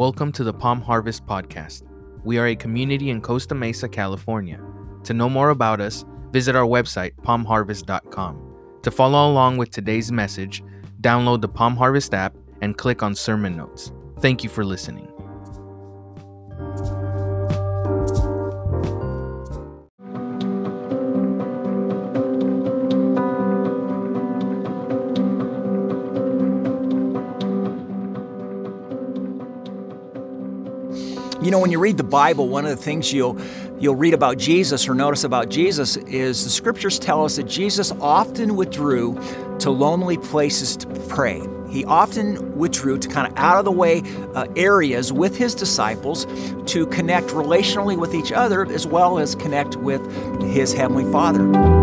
Welcome 0.00 0.32
to 0.32 0.44
the 0.44 0.54
Palm 0.54 0.80
Harvest 0.80 1.26
Podcast. 1.26 1.82
We 2.24 2.38
are 2.38 2.46
a 2.46 2.56
community 2.56 3.10
in 3.10 3.20
Costa 3.20 3.54
Mesa, 3.54 3.86
California. 3.86 4.58
To 5.04 5.12
know 5.12 5.28
more 5.28 5.50
about 5.50 5.78
us, 5.78 6.06
visit 6.32 6.56
our 6.56 6.64
website, 6.64 7.12
palmharvest.com. 7.16 8.80
To 8.82 8.90
follow 8.90 9.30
along 9.30 9.58
with 9.58 9.68
today's 9.68 10.10
message, 10.10 10.64
download 11.02 11.42
the 11.42 11.48
Palm 11.48 11.76
Harvest 11.76 12.14
app 12.14 12.34
and 12.62 12.78
click 12.78 13.02
on 13.02 13.14
sermon 13.14 13.58
notes. 13.58 13.92
Thank 14.20 14.42
you 14.42 14.48
for 14.48 14.64
listening. 14.64 15.09
You 31.50 31.56
know, 31.56 31.62
when 31.62 31.72
you 31.72 31.80
read 31.80 31.96
the 31.96 32.04
Bible, 32.04 32.48
one 32.48 32.64
of 32.64 32.70
the 32.70 32.80
things 32.80 33.12
you'll 33.12 33.36
you'll 33.80 33.96
read 33.96 34.14
about 34.14 34.38
Jesus 34.38 34.88
or 34.88 34.94
notice 34.94 35.24
about 35.24 35.48
Jesus 35.48 35.96
is 35.96 36.44
the 36.44 36.50
scriptures 36.50 36.96
tell 36.96 37.24
us 37.24 37.34
that 37.38 37.48
Jesus 37.48 37.90
often 38.00 38.54
withdrew 38.54 39.20
to 39.58 39.70
lonely 39.70 40.16
places 40.16 40.76
to 40.76 40.86
pray. 41.08 41.42
He 41.68 41.84
often 41.86 42.56
withdrew 42.56 43.00
to 43.00 43.08
kind 43.08 43.26
of 43.26 43.36
out 43.36 43.58
of 43.58 43.64
the 43.64 43.72
way 43.72 44.04
uh, 44.36 44.46
areas 44.54 45.12
with 45.12 45.36
his 45.36 45.56
disciples 45.56 46.24
to 46.66 46.86
connect 46.86 47.30
relationally 47.30 47.98
with 47.98 48.14
each 48.14 48.30
other 48.30 48.64
as 48.70 48.86
well 48.86 49.18
as 49.18 49.34
connect 49.34 49.74
with 49.74 50.00
his 50.52 50.72
heavenly 50.72 51.10
Father. 51.10 51.79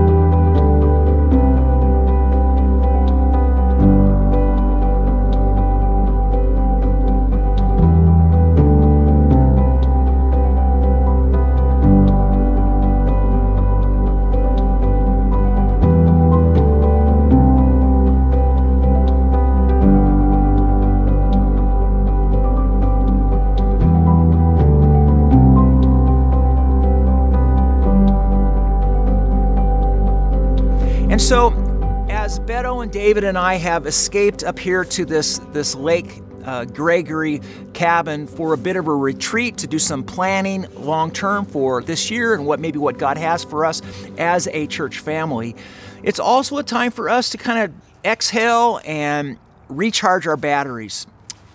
Beto 32.48 32.82
and 32.82 32.90
David 32.90 33.26
and 33.26 33.38
I 33.38 33.56
have 33.56 33.86
escaped 33.86 34.46
up 34.46 34.58
here 34.58 34.86
to 34.86 35.04
this, 35.04 35.40
this 35.52 35.76
Lake 35.76 36.22
uh, 36.46 36.64
Gregory 36.64 37.42
cabin 37.74 38.26
for 38.26 38.54
a 38.54 38.58
bit 38.58 38.78
of 38.78 38.88
a 38.88 38.96
retreat 38.96 39.58
to 39.58 39.68
do 39.68 39.78
some 39.78 40.02
planning 40.02 40.66
long 40.76 41.12
term 41.12 41.44
for 41.44 41.84
this 41.84 42.10
year 42.10 42.34
and 42.34 42.46
what 42.46 42.62
maybe 42.62 42.80
what 42.80 42.98
God 42.98 43.18
has 43.18 43.44
for 43.44 43.66
us 43.66 43.82
as 44.18 44.48
a 44.48 44.66
church 44.68 45.00
family, 45.00 45.58
it's 46.04 46.20
also 46.22 46.58
a 46.58 46.64
time 46.64 46.90
for 46.90 47.10
us 47.10 47.32
to 47.32 47.38
kind 47.38 47.66
of 47.66 47.74
exhale 48.06 48.80
and 48.86 49.38
recharge 49.68 50.26
our 50.26 50.38
batteries. 50.38 51.06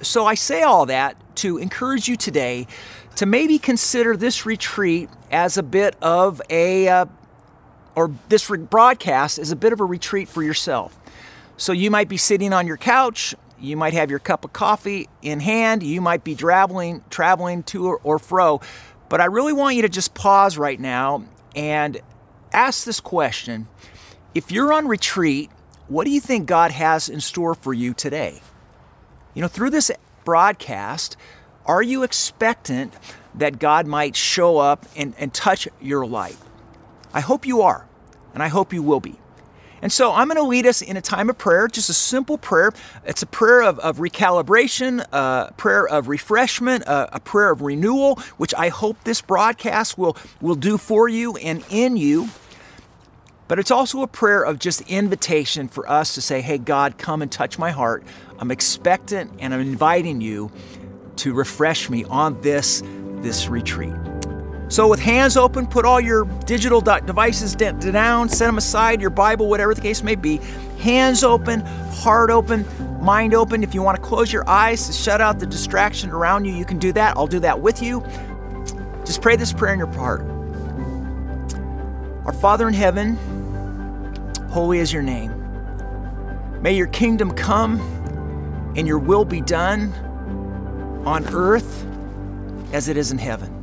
So, 0.02 0.26
I 0.26 0.34
say 0.34 0.60
all 0.60 0.84
that 0.86 1.16
to 1.36 1.56
encourage 1.56 2.06
you 2.06 2.16
today 2.16 2.66
to 3.16 3.24
maybe 3.24 3.58
consider 3.58 4.14
this 4.14 4.44
retreat 4.44 5.08
as 5.30 5.56
a 5.56 5.62
bit 5.62 5.96
of 6.02 6.42
a 6.50 6.88
uh, 6.88 7.06
or 7.94 8.12
this 8.28 8.48
broadcast 8.48 9.38
is 9.38 9.50
a 9.50 9.56
bit 9.56 9.72
of 9.72 9.80
a 9.80 9.84
retreat 9.84 10.28
for 10.28 10.42
yourself. 10.42 10.98
So 11.56 11.72
you 11.72 11.90
might 11.90 12.08
be 12.08 12.16
sitting 12.16 12.52
on 12.52 12.66
your 12.66 12.76
couch, 12.76 13.34
you 13.60 13.76
might 13.76 13.92
have 13.92 14.10
your 14.10 14.18
cup 14.18 14.44
of 14.44 14.52
coffee 14.52 15.08
in 15.20 15.40
hand, 15.40 15.82
you 15.82 16.00
might 16.00 16.24
be 16.24 16.34
traveling 16.34 17.04
traveling 17.10 17.62
to 17.64 17.86
or, 17.86 18.00
or 18.02 18.18
fro, 18.18 18.60
but 19.08 19.20
I 19.20 19.26
really 19.26 19.52
want 19.52 19.76
you 19.76 19.82
to 19.82 19.88
just 19.88 20.14
pause 20.14 20.56
right 20.56 20.80
now 20.80 21.24
and 21.54 22.00
ask 22.52 22.84
this 22.84 23.00
question. 23.00 23.68
If 24.34 24.50
you're 24.50 24.72
on 24.72 24.88
retreat, 24.88 25.50
what 25.88 26.04
do 26.04 26.10
you 26.10 26.20
think 26.20 26.46
God 26.46 26.70
has 26.70 27.08
in 27.08 27.20
store 27.20 27.54
for 27.54 27.74
you 27.74 27.92
today? 27.92 28.40
You 29.34 29.42
know, 29.42 29.48
through 29.48 29.70
this 29.70 29.90
broadcast, 30.24 31.16
are 31.66 31.82
you 31.82 32.02
expectant 32.02 32.94
that 33.34 33.58
God 33.58 33.86
might 33.86 34.16
show 34.16 34.58
up 34.58 34.86
and, 34.96 35.14
and 35.18 35.32
touch 35.32 35.68
your 35.80 36.06
life? 36.06 36.42
I 37.12 37.20
hope 37.20 37.46
you 37.46 37.62
are, 37.62 37.86
and 38.34 38.42
I 38.42 38.48
hope 38.48 38.72
you 38.72 38.82
will 38.82 39.00
be. 39.00 39.18
And 39.82 39.90
so 39.90 40.12
I'm 40.12 40.28
going 40.28 40.36
to 40.36 40.48
lead 40.48 40.64
us 40.64 40.80
in 40.80 40.96
a 40.96 41.00
time 41.00 41.28
of 41.28 41.36
prayer, 41.36 41.66
just 41.66 41.90
a 41.90 41.92
simple 41.92 42.38
prayer. 42.38 42.72
It's 43.04 43.22
a 43.22 43.26
prayer 43.26 43.62
of, 43.62 43.80
of 43.80 43.98
recalibration, 43.98 45.04
a 45.12 45.52
prayer 45.56 45.88
of 45.88 46.06
refreshment, 46.06 46.84
a, 46.84 47.16
a 47.16 47.20
prayer 47.20 47.50
of 47.50 47.62
renewal, 47.62 48.16
which 48.36 48.54
I 48.56 48.68
hope 48.68 49.02
this 49.02 49.20
broadcast 49.20 49.98
will, 49.98 50.16
will 50.40 50.54
do 50.54 50.78
for 50.78 51.08
you 51.08 51.36
and 51.36 51.64
in 51.68 51.96
you. 51.96 52.28
But 53.48 53.58
it's 53.58 53.72
also 53.72 54.02
a 54.02 54.06
prayer 54.06 54.44
of 54.44 54.60
just 54.60 54.82
invitation 54.82 55.66
for 55.66 55.90
us 55.90 56.14
to 56.14 56.22
say, 56.22 56.40
hey, 56.40 56.58
God, 56.58 56.96
come 56.96 57.20
and 57.20 57.30
touch 57.30 57.58
my 57.58 57.72
heart. 57.72 58.04
I'm 58.38 58.52
expectant 58.52 59.32
and 59.40 59.52
I'm 59.52 59.60
inviting 59.60 60.20
you 60.20 60.52
to 61.16 61.34
refresh 61.34 61.90
me 61.90 62.04
on 62.04 62.40
this, 62.40 62.82
this 63.16 63.48
retreat. 63.48 63.92
So, 64.72 64.88
with 64.88 65.00
hands 65.00 65.36
open, 65.36 65.66
put 65.66 65.84
all 65.84 66.00
your 66.00 66.24
digital 66.46 66.80
devices 66.80 67.54
down, 67.54 68.30
set 68.30 68.46
them 68.46 68.56
aside, 68.56 69.02
your 69.02 69.10
Bible, 69.10 69.46
whatever 69.46 69.74
the 69.74 69.82
case 69.82 70.02
may 70.02 70.14
be. 70.14 70.38
Hands 70.78 71.22
open, 71.22 71.60
heart 71.60 72.30
open, 72.30 72.64
mind 73.04 73.34
open. 73.34 73.62
If 73.62 73.74
you 73.74 73.82
want 73.82 73.96
to 73.96 74.02
close 74.02 74.32
your 74.32 74.48
eyes 74.48 74.86
to 74.86 74.94
shut 74.94 75.20
out 75.20 75.38
the 75.38 75.44
distraction 75.44 76.08
around 76.08 76.46
you, 76.46 76.54
you 76.54 76.64
can 76.64 76.78
do 76.78 76.90
that. 76.94 77.18
I'll 77.18 77.26
do 77.26 77.38
that 77.40 77.60
with 77.60 77.82
you. 77.82 78.02
Just 79.04 79.20
pray 79.20 79.36
this 79.36 79.52
prayer 79.52 79.74
in 79.74 79.78
your 79.78 79.92
heart. 79.92 80.22
Our 82.24 82.32
Father 82.32 82.66
in 82.66 82.72
heaven, 82.72 83.16
holy 84.48 84.78
is 84.78 84.90
your 84.90 85.02
name. 85.02 86.62
May 86.62 86.74
your 86.74 86.86
kingdom 86.86 87.32
come 87.32 87.78
and 88.74 88.88
your 88.88 88.98
will 88.98 89.26
be 89.26 89.42
done 89.42 89.92
on 91.04 91.26
earth 91.26 91.86
as 92.72 92.88
it 92.88 92.96
is 92.96 93.12
in 93.12 93.18
heaven. 93.18 93.61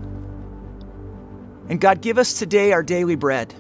And 1.69 1.79
God, 1.79 2.01
give 2.01 2.17
us 2.17 2.33
today 2.33 2.71
our 2.71 2.83
daily 2.83 3.15
bread. 3.15 3.53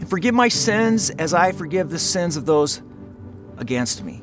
And 0.00 0.08
forgive 0.08 0.34
my 0.34 0.48
sins 0.48 1.10
as 1.10 1.34
I 1.34 1.52
forgive 1.52 1.90
the 1.90 1.98
sins 1.98 2.36
of 2.36 2.46
those 2.46 2.82
against 3.58 4.02
me. 4.02 4.22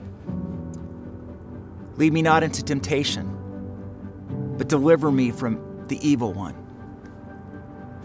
Lead 1.97 2.11
me 2.11 2.23
not 2.23 2.41
into 2.43 2.63
temptation, 2.63 3.37
but 4.57 4.67
deliver 4.67 5.11
me 5.11 5.31
from 5.31 5.85
the 5.87 6.07
evil 6.07 6.33
one. 6.33 6.55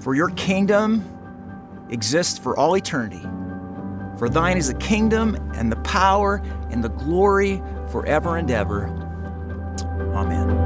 For 0.01 0.15
your 0.15 0.29
kingdom 0.31 1.05
exists 1.91 2.39
for 2.39 2.57
all 2.59 2.77
eternity. 2.77 3.23
For 4.19 4.29
thine 4.29 4.59
is 4.59 4.69
the 4.69 4.79
kingdom 4.79 5.37
and 5.55 5.73
the 5.73 5.77
power 5.77 6.43
and 6.71 6.85
the 6.85 6.91
glory 6.91 7.63
forever 7.91 8.37
and 8.37 8.51
ever. 8.51 8.87
Amen. 10.15 10.58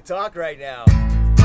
Can't 0.00 0.06
talk 0.06 0.34
right 0.34 0.58
now. 0.58 1.39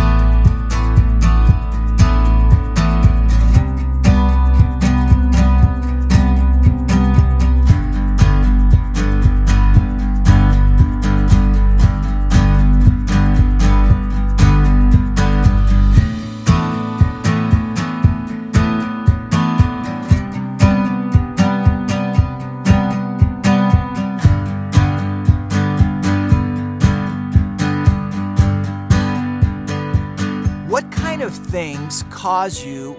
Cause 32.26 32.66
you 32.66 32.98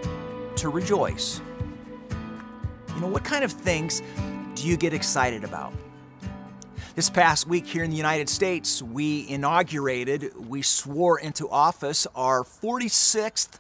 to 0.55 0.69
rejoice? 0.69 1.41
You 2.95 3.01
know, 3.01 3.09
what 3.09 3.25
kind 3.25 3.43
of 3.43 3.51
things 3.51 4.01
do 4.55 4.65
you 4.65 4.77
get 4.77 4.95
excited 4.95 5.43
about? 5.43 5.73
This 6.95 7.11
past 7.11 7.49
week 7.49 7.67
here 7.67 7.83
in 7.83 7.91
the 7.91 7.97
United 7.97 8.29
States, 8.29 8.81
we 8.81 9.29
inaugurated, 9.29 10.33
we 10.49 10.63
swore 10.63 11.19
into 11.19 11.51
office 11.51 12.07
our 12.15 12.45
46th 12.45 13.59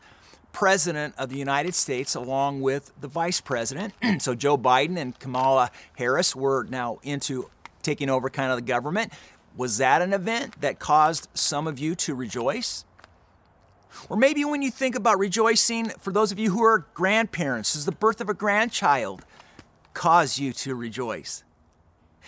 President 0.52 1.16
of 1.18 1.30
the 1.30 1.36
United 1.36 1.74
States, 1.74 2.14
along 2.14 2.60
with 2.60 2.92
the 3.00 3.08
Vice 3.08 3.40
President. 3.40 3.92
so 4.22 4.36
Joe 4.36 4.56
Biden 4.56 4.96
and 4.96 5.18
Kamala 5.18 5.72
Harris 5.96 6.36
were 6.36 6.62
now 6.70 7.00
into 7.02 7.50
taking 7.82 8.08
over 8.08 8.30
kind 8.30 8.52
of 8.52 8.58
the 8.58 8.62
government. 8.62 9.12
Was 9.56 9.78
that 9.78 10.00
an 10.00 10.12
event 10.12 10.60
that 10.60 10.78
caused 10.78 11.26
some 11.34 11.66
of 11.66 11.80
you 11.80 11.96
to 11.96 12.14
rejoice? 12.14 12.84
Or 14.08 14.16
maybe 14.16 14.44
when 14.44 14.62
you 14.62 14.70
think 14.70 14.94
about 14.94 15.18
rejoicing, 15.18 15.90
for 16.00 16.12
those 16.12 16.32
of 16.32 16.38
you 16.38 16.50
who 16.50 16.62
are 16.62 16.86
grandparents, 16.94 17.74
does 17.74 17.84
the 17.84 17.92
birth 17.92 18.20
of 18.20 18.28
a 18.28 18.34
grandchild 18.34 19.24
cause 19.94 20.38
you 20.38 20.52
to 20.52 20.74
rejoice? 20.74 21.42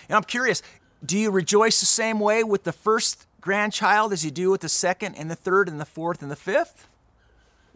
And 0.08 0.16
I'm 0.16 0.25
curious, 0.25 0.62
do 1.04 1.18
you 1.18 1.30
rejoice 1.30 1.80
the 1.80 1.87
same 1.87 2.18
way 2.20 2.42
with 2.42 2.64
the 2.64 2.72
first 2.72 3.26
grandchild 3.40 4.12
as 4.12 4.25
you 4.25 4.30
do 4.30 4.50
with 4.50 4.62
the 4.62 4.68
second 4.68 5.14
and 5.14 5.30
the 5.30 5.37
third 5.37 5.68
and 5.68 5.80
the 5.80 5.84
fourth 5.84 6.22
and 6.22 6.30
the 6.30 6.37
fifth? 6.37 6.88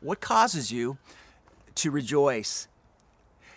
What 0.00 0.20
causes 0.20 0.72
you 0.72 0.98
to 1.76 1.90
rejoice? 1.90 2.68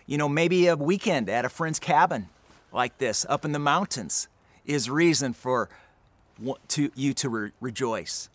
You 0.05 0.17
know, 0.17 0.29
maybe 0.29 0.67
a 0.67 0.75
weekend 0.75 1.29
at 1.29 1.45
a 1.45 1.49
friend's 1.49 1.79
cabin 1.79 2.29
like 2.71 2.97
this 2.99 3.25
up 3.27 3.45
in 3.45 3.51
the 3.51 3.59
mountains 3.59 4.27
is 4.65 4.89
reason 4.89 5.33
for 5.33 5.69
to, 6.69 6.91
you 6.95 7.13
to 7.13 7.29
re- 7.29 7.51
rejoice. 7.59 8.29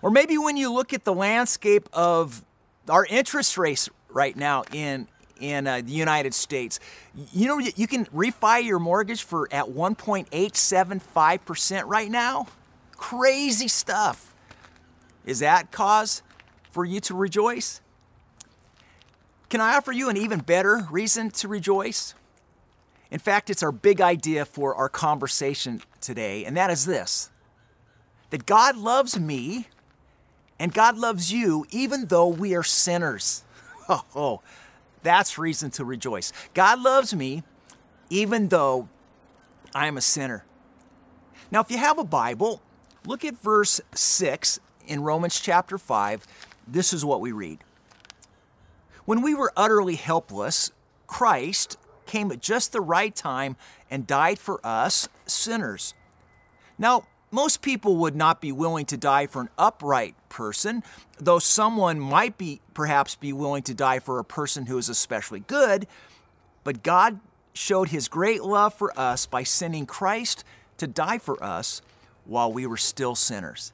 Or 0.00 0.10
maybe 0.10 0.38
when 0.38 0.56
you 0.56 0.72
look 0.72 0.92
at 0.92 1.02
the 1.04 1.12
landscape 1.12 1.88
of 1.92 2.44
our 2.88 3.04
interest 3.06 3.58
rates 3.58 3.88
right 4.08 4.36
now 4.36 4.62
in 4.72 5.08
in 5.40 5.66
uh, 5.66 5.80
the 5.84 5.92
United 5.92 6.34
States, 6.34 6.78
you 7.32 7.48
know 7.48 7.58
you 7.58 7.88
can 7.88 8.04
refi 8.06 8.64
your 8.64 8.78
mortgage 8.78 9.24
for 9.24 9.52
at 9.52 9.66
1.875% 9.66 11.82
right 11.86 12.10
now. 12.10 12.46
Crazy 12.96 13.66
stuff. 13.66 14.32
Is 15.26 15.40
that 15.40 15.72
cause 15.72 16.22
for 16.70 16.84
you 16.84 17.00
to 17.00 17.14
rejoice? 17.14 17.80
Can 19.48 19.60
I 19.60 19.76
offer 19.76 19.90
you 19.92 20.08
an 20.08 20.16
even 20.16 20.40
better 20.40 20.86
reason 20.90 21.30
to 21.32 21.48
rejoice? 21.48 22.14
In 23.10 23.18
fact, 23.18 23.50
it's 23.50 23.62
our 23.62 23.72
big 23.72 24.00
idea 24.00 24.46
for 24.46 24.74
our 24.74 24.88
conversation 24.88 25.82
today, 26.00 26.46
and 26.46 26.56
that 26.56 26.70
is 26.70 26.86
this 26.86 27.28
that 28.30 28.46
God 28.46 28.78
loves 28.78 29.20
me 29.20 29.66
and 30.62 30.72
God 30.72 30.96
loves 30.96 31.32
you 31.32 31.66
even 31.72 32.06
though 32.06 32.28
we 32.28 32.54
are 32.54 32.62
sinners. 32.62 33.42
Oh, 33.88 34.04
oh, 34.14 34.40
that's 35.02 35.38
reason 35.38 35.72
to 35.72 35.84
rejoice. 35.84 36.32
God 36.54 36.80
loves 36.80 37.12
me 37.12 37.42
even 38.10 38.46
though 38.46 38.88
I 39.74 39.88
am 39.88 39.96
a 39.96 40.00
sinner. 40.00 40.44
Now, 41.50 41.62
if 41.62 41.70
you 41.70 41.78
have 41.78 41.98
a 41.98 42.04
Bible, 42.04 42.62
look 43.04 43.24
at 43.24 43.42
verse 43.42 43.80
6 43.92 44.60
in 44.86 45.02
Romans 45.02 45.40
chapter 45.40 45.78
5. 45.78 46.28
This 46.68 46.92
is 46.92 47.04
what 47.04 47.20
we 47.20 47.32
read. 47.32 47.58
When 49.04 49.20
we 49.20 49.34
were 49.34 49.52
utterly 49.56 49.96
helpless, 49.96 50.70
Christ 51.08 51.76
came 52.06 52.30
at 52.30 52.40
just 52.40 52.70
the 52.70 52.80
right 52.80 53.16
time 53.16 53.56
and 53.90 54.06
died 54.06 54.38
for 54.38 54.60
us 54.64 55.08
sinners. 55.26 55.92
Now, 56.78 57.08
most 57.32 57.62
people 57.62 57.96
would 57.96 58.14
not 58.14 58.40
be 58.40 58.52
willing 58.52 58.84
to 58.86 58.96
die 58.96 59.26
for 59.26 59.40
an 59.40 59.48
upright 59.58 60.14
person, 60.28 60.84
though 61.18 61.38
someone 61.38 61.98
might 61.98 62.36
be 62.36 62.60
perhaps 62.74 63.16
be 63.16 63.32
willing 63.32 63.62
to 63.64 63.74
die 63.74 63.98
for 63.98 64.18
a 64.18 64.24
person 64.24 64.66
who 64.66 64.76
is 64.76 64.90
especially 64.90 65.40
good. 65.40 65.86
But 66.62 66.82
God 66.82 67.20
showed 67.54 67.88
his 67.88 68.06
great 68.06 68.42
love 68.42 68.74
for 68.74 68.96
us 68.98 69.24
by 69.24 69.42
sending 69.42 69.86
Christ 69.86 70.44
to 70.76 70.86
die 70.86 71.18
for 71.18 71.42
us 71.42 71.80
while 72.26 72.52
we 72.52 72.66
were 72.66 72.76
still 72.76 73.14
sinners. 73.14 73.72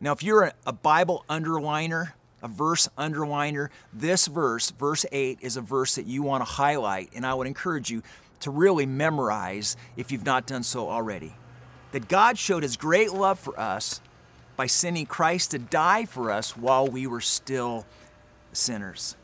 Now, 0.00 0.12
if 0.12 0.22
you're 0.22 0.52
a 0.64 0.72
Bible 0.72 1.24
underliner, 1.28 2.12
a 2.42 2.48
verse 2.48 2.88
underliner, 2.96 3.70
this 3.92 4.28
verse, 4.28 4.70
verse 4.70 5.04
8, 5.10 5.38
is 5.40 5.56
a 5.56 5.60
verse 5.60 5.96
that 5.96 6.06
you 6.06 6.22
want 6.22 6.42
to 6.42 6.52
highlight, 6.52 7.10
and 7.14 7.26
I 7.26 7.34
would 7.34 7.46
encourage 7.48 7.90
you 7.90 8.02
to 8.40 8.50
really 8.50 8.86
memorize 8.86 9.76
if 9.96 10.12
you've 10.12 10.26
not 10.26 10.46
done 10.46 10.62
so 10.62 10.88
already 10.88 11.34
that 11.96 12.08
God 12.08 12.36
showed 12.36 12.62
his 12.62 12.76
great 12.76 13.10
love 13.10 13.38
for 13.38 13.58
us 13.58 14.02
by 14.54 14.66
sending 14.66 15.06
Christ 15.06 15.52
to 15.52 15.58
die 15.58 16.04
for 16.04 16.30
us 16.30 16.54
while 16.54 16.86
we 16.86 17.06
were 17.06 17.22
still 17.22 17.86
sinners. 18.52 19.16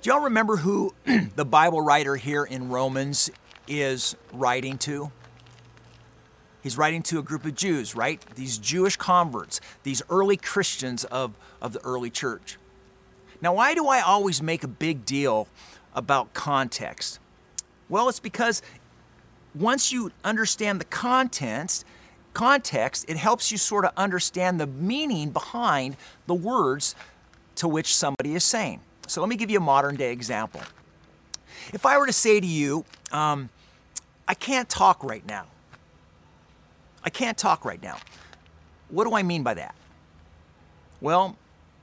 Do 0.00 0.10
y'all 0.10 0.20
remember 0.20 0.58
who 0.58 0.94
the 1.34 1.44
Bible 1.44 1.80
writer 1.80 2.14
here 2.14 2.44
in 2.44 2.68
Romans 2.68 3.32
is 3.66 4.14
writing 4.32 4.78
to? 4.78 5.10
He's 6.62 6.78
writing 6.78 7.02
to 7.02 7.18
a 7.18 7.22
group 7.22 7.44
of 7.44 7.56
Jews, 7.56 7.96
right? 7.96 8.24
These 8.36 8.56
Jewish 8.56 8.94
converts, 8.94 9.60
these 9.82 10.02
early 10.08 10.36
Christians 10.36 11.02
of, 11.02 11.34
of 11.60 11.72
the 11.72 11.80
early 11.80 12.10
church. 12.10 12.58
Now, 13.42 13.54
why 13.54 13.74
do 13.74 13.88
I 13.88 14.02
always 14.02 14.40
make 14.40 14.62
a 14.62 14.68
big 14.68 15.04
deal 15.04 15.48
about 15.96 16.32
context? 16.32 17.18
Well, 17.88 18.08
it's 18.08 18.20
because 18.20 18.62
once 19.54 19.92
you 19.92 20.12
understand 20.24 20.80
the 20.80 20.84
contents, 20.84 21.84
context, 22.34 23.04
it 23.08 23.16
helps 23.16 23.50
you 23.50 23.58
sort 23.58 23.84
of 23.84 23.92
understand 23.96 24.60
the 24.60 24.66
meaning 24.66 25.30
behind 25.30 25.96
the 26.26 26.34
words 26.34 26.94
to 27.56 27.68
which 27.68 27.94
somebody 27.94 28.34
is 28.34 28.44
saying. 28.44 28.80
So 29.06 29.20
let 29.20 29.28
me 29.28 29.36
give 29.36 29.50
you 29.50 29.58
a 29.58 29.62
modern 29.62 29.96
day 29.96 30.12
example. 30.12 30.60
If 31.72 31.84
I 31.84 31.98
were 31.98 32.06
to 32.06 32.12
say 32.12 32.40
to 32.40 32.46
you, 32.46 32.84
um, 33.10 33.48
I 34.26 34.34
can't 34.34 34.68
talk 34.68 35.02
right 35.02 35.26
now. 35.26 35.46
I 37.02 37.10
can't 37.10 37.36
talk 37.38 37.64
right 37.64 37.82
now. 37.82 37.98
What 38.90 39.04
do 39.04 39.14
I 39.14 39.22
mean 39.22 39.42
by 39.42 39.54
that? 39.54 39.74
Well, 41.00 41.36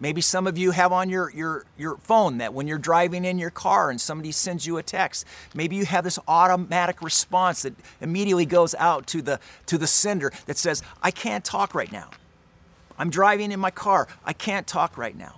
Maybe 0.05 0.21
some 0.21 0.45
of 0.45 0.55
you 0.55 0.69
have 0.69 0.91
on 0.91 1.09
your, 1.09 1.31
your, 1.31 1.65
your 1.79 1.97
phone 1.97 2.37
that 2.37 2.53
when 2.53 2.67
you're 2.67 2.77
driving 2.77 3.25
in 3.25 3.39
your 3.39 3.49
car 3.49 3.89
and 3.89 3.99
somebody 3.99 4.31
sends 4.31 4.67
you 4.67 4.77
a 4.77 4.83
text, 4.83 5.25
maybe 5.55 5.75
you 5.75 5.83
have 5.83 6.03
this 6.03 6.19
automatic 6.27 7.01
response 7.01 7.63
that 7.63 7.73
immediately 7.99 8.45
goes 8.45 8.75
out 8.75 9.07
to 9.07 9.23
the, 9.23 9.39
to 9.65 9.79
the 9.79 9.87
sender 9.87 10.31
that 10.45 10.57
says, 10.57 10.83
I 11.01 11.09
can't 11.09 11.43
talk 11.43 11.73
right 11.73 11.91
now. 11.91 12.11
I'm 12.99 13.09
driving 13.09 13.51
in 13.51 13.59
my 13.59 13.71
car. 13.71 14.07
I 14.23 14.33
can't 14.33 14.67
talk 14.67 14.95
right 14.95 15.17
now. 15.17 15.37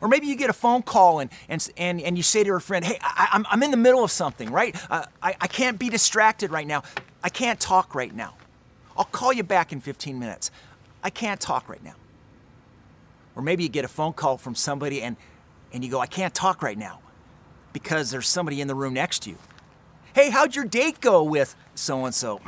Or 0.00 0.06
maybe 0.06 0.28
you 0.28 0.36
get 0.36 0.50
a 0.50 0.52
phone 0.52 0.82
call 0.82 1.18
and, 1.18 1.28
and, 1.48 1.68
and, 1.76 2.00
and 2.00 2.16
you 2.16 2.22
say 2.22 2.44
to 2.44 2.46
your 2.46 2.60
friend, 2.60 2.84
Hey, 2.84 2.98
I, 3.00 3.30
am 3.32 3.44
I'm, 3.44 3.54
I'm 3.54 3.62
in 3.64 3.72
the 3.72 3.76
middle 3.76 4.04
of 4.04 4.12
something, 4.12 4.52
right? 4.52 4.76
Uh, 4.88 5.06
I, 5.20 5.34
I 5.40 5.48
can't 5.48 5.80
be 5.80 5.88
distracted 5.88 6.52
right 6.52 6.64
now. 6.68 6.84
I 7.24 7.28
can't 7.28 7.58
talk 7.58 7.96
right 7.96 8.14
now. 8.14 8.36
I'll 8.96 9.04
call 9.04 9.32
you 9.32 9.42
back 9.42 9.72
in 9.72 9.80
15 9.80 10.16
minutes. 10.16 10.52
I 11.02 11.10
can't 11.10 11.40
talk 11.40 11.68
right 11.68 11.82
now. 11.82 11.96
Or 13.38 13.42
maybe 13.42 13.62
you 13.62 13.68
get 13.68 13.84
a 13.84 13.88
phone 13.88 14.14
call 14.14 14.36
from 14.36 14.56
somebody 14.56 15.00
and, 15.00 15.16
and 15.72 15.84
you 15.84 15.90
go, 15.90 16.00
I 16.00 16.06
can't 16.06 16.34
talk 16.34 16.60
right 16.60 16.76
now 16.76 16.98
because 17.72 18.10
there's 18.10 18.26
somebody 18.26 18.60
in 18.60 18.66
the 18.66 18.74
room 18.74 18.94
next 18.94 19.20
to 19.20 19.30
you. 19.30 19.38
Hey, 20.12 20.28
how'd 20.28 20.56
your 20.56 20.64
date 20.64 21.00
go 21.00 21.22
with 21.22 21.54
so 21.76 22.04
and 22.04 22.12
so? 22.12 22.40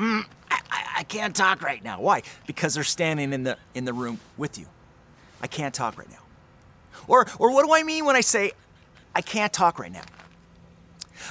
I 0.50 1.04
can't 1.04 1.34
talk 1.34 1.62
right 1.62 1.82
now. 1.82 2.00
Why? 2.00 2.22
Because 2.44 2.74
they're 2.74 2.82
standing 2.82 3.32
in 3.32 3.44
the, 3.44 3.56
in 3.72 3.84
the 3.84 3.92
room 3.92 4.18
with 4.36 4.58
you. 4.58 4.66
I 5.40 5.46
can't 5.46 5.72
talk 5.72 5.96
right 5.96 6.10
now. 6.10 6.18
Or, 7.06 7.24
or 7.38 7.52
what 7.52 7.64
do 7.64 7.72
I 7.72 7.84
mean 7.84 8.04
when 8.04 8.16
I 8.16 8.20
say, 8.20 8.50
I 9.14 9.22
can't 9.22 9.52
talk 9.52 9.78
right 9.78 9.92
now? 9.92 10.04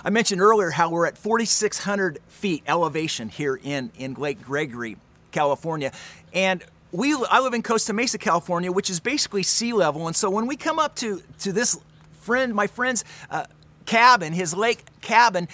I 0.05 0.09
mentioned 0.09 0.39
earlier 0.39 0.69
how 0.69 0.89
we're 0.89 1.05
at 1.05 1.17
4,600 1.17 2.19
feet 2.29 2.63
elevation 2.65 3.27
here 3.27 3.59
in, 3.61 3.91
in 3.97 4.13
Lake 4.13 4.41
Gregory, 4.41 4.95
California. 5.31 5.91
And 6.33 6.63
we 6.91 7.13
I 7.29 7.39
live 7.39 7.53
in 7.53 7.63
Costa 7.63 7.93
Mesa, 7.93 8.17
California, 8.17 8.71
which 8.71 8.89
is 8.89 8.99
basically 8.99 9.43
sea 9.43 9.73
level, 9.73 10.07
and 10.07 10.15
so 10.15 10.29
when 10.29 10.47
we 10.47 10.55
come 10.55 10.79
up 10.79 10.95
to 10.95 11.21
to 11.39 11.51
this 11.51 11.79
friend, 12.21 12.53
my 12.53 12.67
friend's 12.67 13.03
uh, 13.29 13.45
cabin, 13.85 14.33
his 14.33 14.55
lake 14.55 14.83
cabin, 15.01 15.47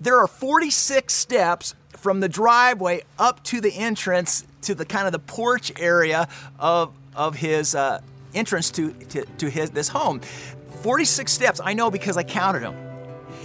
there 0.00 0.18
are 0.18 0.28
46 0.28 1.12
steps 1.12 1.74
from 1.96 2.20
the 2.20 2.28
driveway 2.28 3.02
up 3.18 3.42
to 3.44 3.60
the 3.60 3.72
entrance 3.72 4.44
to 4.62 4.74
the 4.74 4.84
kind 4.84 5.06
of 5.06 5.12
the 5.12 5.18
porch 5.18 5.72
area 5.80 6.28
of, 6.58 6.92
of 7.14 7.36
his 7.36 7.74
uh, 7.74 8.00
entrance 8.34 8.70
to, 8.72 8.92
to, 8.92 9.24
to 9.38 9.48
his, 9.48 9.70
this 9.70 9.88
home. 9.88 10.20
46 10.82 11.32
steps, 11.32 11.60
I 11.64 11.72
know 11.72 11.90
because 11.90 12.16
I 12.16 12.22
counted 12.22 12.60
them. 12.60 12.76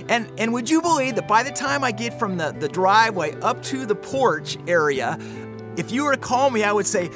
And, 0.09 0.31
and 0.37 0.53
would 0.53 0.69
you 0.69 0.81
believe 0.81 1.15
that 1.15 1.27
by 1.27 1.43
the 1.43 1.51
time 1.51 1.83
I 1.83 1.91
get 1.91 2.17
from 2.17 2.37
the, 2.37 2.51
the 2.51 2.67
driveway 2.67 3.33
up 3.41 3.63
to 3.63 3.85
the 3.85 3.95
porch 3.95 4.57
area, 4.67 5.17
if 5.77 5.91
you 5.91 6.05
were 6.05 6.11
to 6.11 6.19
call 6.19 6.49
me, 6.49 6.63
I 6.63 6.71
would 6.71 6.87
say, 6.87 7.09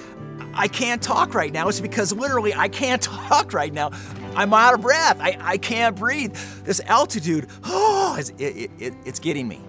I 0.54 0.68
can't 0.68 1.02
talk 1.02 1.34
right 1.34 1.52
now. 1.52 1.68
It's 1.68 1.80
because 1.80 2.14
literally 2.14 2.54
I 2.54 2.68
can't 2.68 3.02
talk 3.02 3.54
right 3.54 3.74
now. 3.74 3.92
I'm 4.36 4.54
out 4.54 4.74
of 4.74 4.82
breath. 4.82 5.18
I, 5.20 5.38
I 5.40 5.58
can't 5.58 5.96
breathe. 5.96 6.36
This 6.64 6.82
altitude, 6.82 7.48
oh, 7.64 8.16
it's, 8.20 8.30
it, 8.38 8.72
it, 8.80 8.94
it's 9.06 9.20
getting 9.20 9.48
me. 9.48 9.62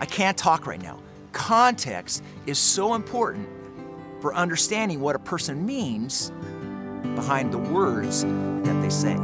I 0.00 0.06
can't 0.06 0.36
talk 0.36 0.66
right 0.66 0.82
now. 0.82 1.00
Context 1.32 2.22
is 2.46 2.58
so 2.58 2.94
important 2.94 3.48
for 4.20 4.34
understanding 4.34 5.00
what 5.00 5.16
a 5.16 5.18
person 5.18 5.66
means 5.66 6.32
behind 7.14 7.52
the 7.52 7.58
words 7.58 8.24
that 8.24 8.80
they 8.82 8.90
say. 8.90 9.16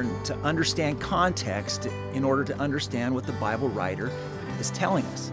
Important 0.00 0.24
to 0.26 0.46
understand 0.46 1.00
context 1.00 1.86
in 2.14 2.24
order 2.24 2.44
to 2.44 2.56
understand 2.58 3.14
what 3.14 3.26
the 3.26 3.32
Bible 3.32 3.68
writer 3.68 4.10
is 4.60 4.70
telling 4.70 5.04
us. 5.06 5.32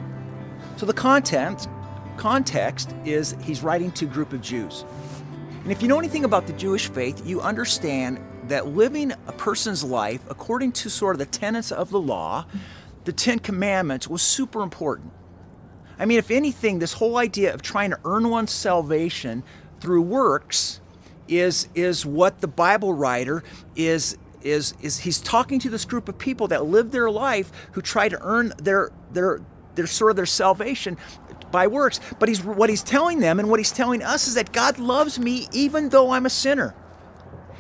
So 0.77 0.85
the 0.85 0.93
content 0.93 1.67
context 2.17 2.95
is 3.05 3.35
he's 3.43 3.61
writing 3.61 3.91
to 3.91 4.05
a 4.05 4.07
group 4.07 4.33
of 4.33 4.41
Jews. 4.41 4.85
And 5.63 5.71
if 5.71 5.81
you 5.81 5.87
know 5.87 5.99
anything 5.99 6.25
about 6.25 6.47
the 6.47 6.53
Jewish 6.53 6.89
faith, 6.89 7.25
you 7.25 7.41
understand 7.41 8.19
that 8.47 8.67
living 8.67 9.11
a 9.11 9.31
person's 9.33 9.83
life 9.83 10.21
according 10.29 10.71
to 10.73 10.89
sort 10.89 11.15
of 11.15 11.19
the 11.19 11.25
tenets 11.25 11.71
of 11.71 11.89
the 11.89 11.99
law, 11.99 12.45
the 13.03 13.13
10 13.13 13.39
commandments 13.39 14.07
was 14.07 14.21
super 14.21 14.61
important. 14.61 15.11
I 15.97 16.05
mean, 16.05 16.17
if 16.17 16.31
anything, 16.31 16.79
this 16.79 16.93
whole 16.93 17.17
idea 17.17 17.53
of 17.53 17.61
trying 17.61 17.91
to 17.91 17.99
earn 18.03 18.29
one's 18.29 18.51
salvation 18.51 19.43
through 19.79 20.01
works 20.01 20.81
is 21.27 21.67
is 21.73 22.05
what 22.05 22.41
the 22.41 22.47
Bible 22.47 22.93
writer 22.93 23.43
is 23.75 24.17
is 24.45 24.75
is 24.81 24.99
he's 24.99 25.19
talking 25.19 25.59
to 25.59 25.69
this 25.69 25.83
group 25.83 26.07
of 26.07 26.17
people 26.17 26.47
that 26.49 26.65
live 26.65 26.91
their 26.91 27.09
life 27.09 27.51
who 27.73 27.81
try 27.81 28.07
to 28.07 28.17
earn 28.21 28.53
their 28.57 28.91
their 29.11 29.41
their 29.73 29.87
sort 29.87 30.11
of 30.11 30.15
their 30.15 30.25
salvation 30.25 30.97
by 31.51 31.67
works. 31.67 31.99
But 32.19 32.29
he's 32.29 32.43
what 32.43 32.69
he's 32.69 32.83
telling 32.83 33.19
them 33.19 33.39
and 33.39 33.49
what 33.49 33.59
he's 33.59 33.71
telling 33.71 34.01
us 34.03 34.27
is 34.27 34.35
that 34.35 34.51
God 34.51 34.77
loves 34.79 35.19
me 35.19 35.47
even 35.51 35.89
though 35.89 36.11
I'm 36.11 36.25
a 36.25 36.29
sinner. 36.29 36.75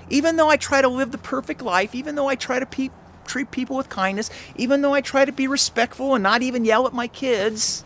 Even 0.09 0.35
though 0.35 0.49
I 0.49 0.57
try 0.57 0.81
to 0.81 0.87
live 0.87 1.11
the 1.11 1.17
perfect 1.17 1.63
life, 1.63 1.95
even 1.95 2.13
though 2.13 2.27
I 2.27 2.35
try 2.35 2.59
to 2.59 2.65
pe- 2.67 2.91
treat 3.25 3.49
people 3.49 3.75
with 3.75 3.89
kindness, 3.89 4.29
even 4.55 4.81
though 4.81 4.93
I 4.93 5.01
try 5.01 5.25
to 5.25 5.31
be 5.31 5.47
respectful 5.47 6.13
and 6.13 6.21
not 6.21 6.43
even 6.43 6.63
yell 6.63 6.85
at 6.85 6.93
my 6.93 7.07
kids, 7.07 7.83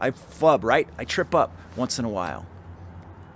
I 0.00 0.10
flub, 0.10 0.64
right? 0.64 0.88
I 0.98 1.04
trip 1.04 1.32
up 1.32 1.56
once 1.76 2.00
in 2.00 2.04
a 2.04 2.08
while. 2.08 2.44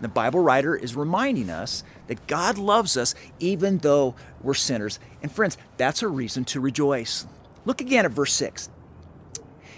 The 0.00 0.08
Bible 0.08 0.40
writer 0.40 0.74
is 0.74 0.96
reminding 0.96 1.48
us 1.48 1.84
that 2.06 2.26
God 2.26 2.58
loves 2.58 2.96
us 2.96 3.14
even 3.38 3.78
though 3.78 4.14
we're 4.40 4.54
sinners. 4.54 4.98
And 5.22 5.30
friends, 5.30 5.58
that's 5.76 6.02
a 6.02 6.08
reason 6.08 6.44
to 6.46 6.60
rejoice. 6.60 7.26
Look 7.64 7.80
again 7.80 8.04
at 8.04 8.12
verse 8.12 8.32
6. 8.34 8.70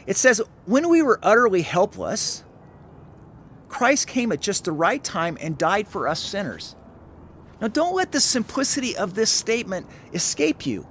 It 0.06 0.16
says, 0.16 0.40
When 0.66 0.88
we 0.88 1.02
were 1.02 1.18
utterly 1.23 1.62
helpless, 1.62 2.44
Christ 3.68 4.06
came 4.06 4.32
at 4.32 4.40
just 4.40 4.64
the 4.64 4.73
right 4.73 5.02
time 5.02 5.37
and 5.40 5.58
died 5.58 5.88
for 5.88 6.08
us 6.08 6.23
sinners. 6.23 6.75
Now, 7.61 7.68
don't 7.68 7.94
let 7.94 8.12
the 8.12 8.20
simplicity 8.20 8.97
of 8.97 9.14
this 9.14 9.30
statement 9.30 9.87
escape 10.12 10.64
you. 10.64 10.87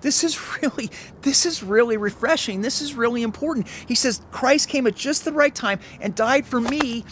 This 0.00 0.22
is 0.22 0.38
really 0.62 0.90
this 1.22 1.46
is 1.46 1.62
really 1.62 1.96
refreshing. 1.96 2.60
This 2.60 2.80
is 2.80 2.94
really 2.94 3.22
important. 3.22 3.68
He 3.86 3.94
says 3.94 4.20
Christ 4.30 4.68
came 4.68 4.86
at 4.86 4.94
just 4.94 5.24
the 5.24 5.32
right 5.32 5.54
time 5.54 5.80
and 6.00 6.14
died 6.14 6.46
for 6.46 6.60
me 6.60 7.04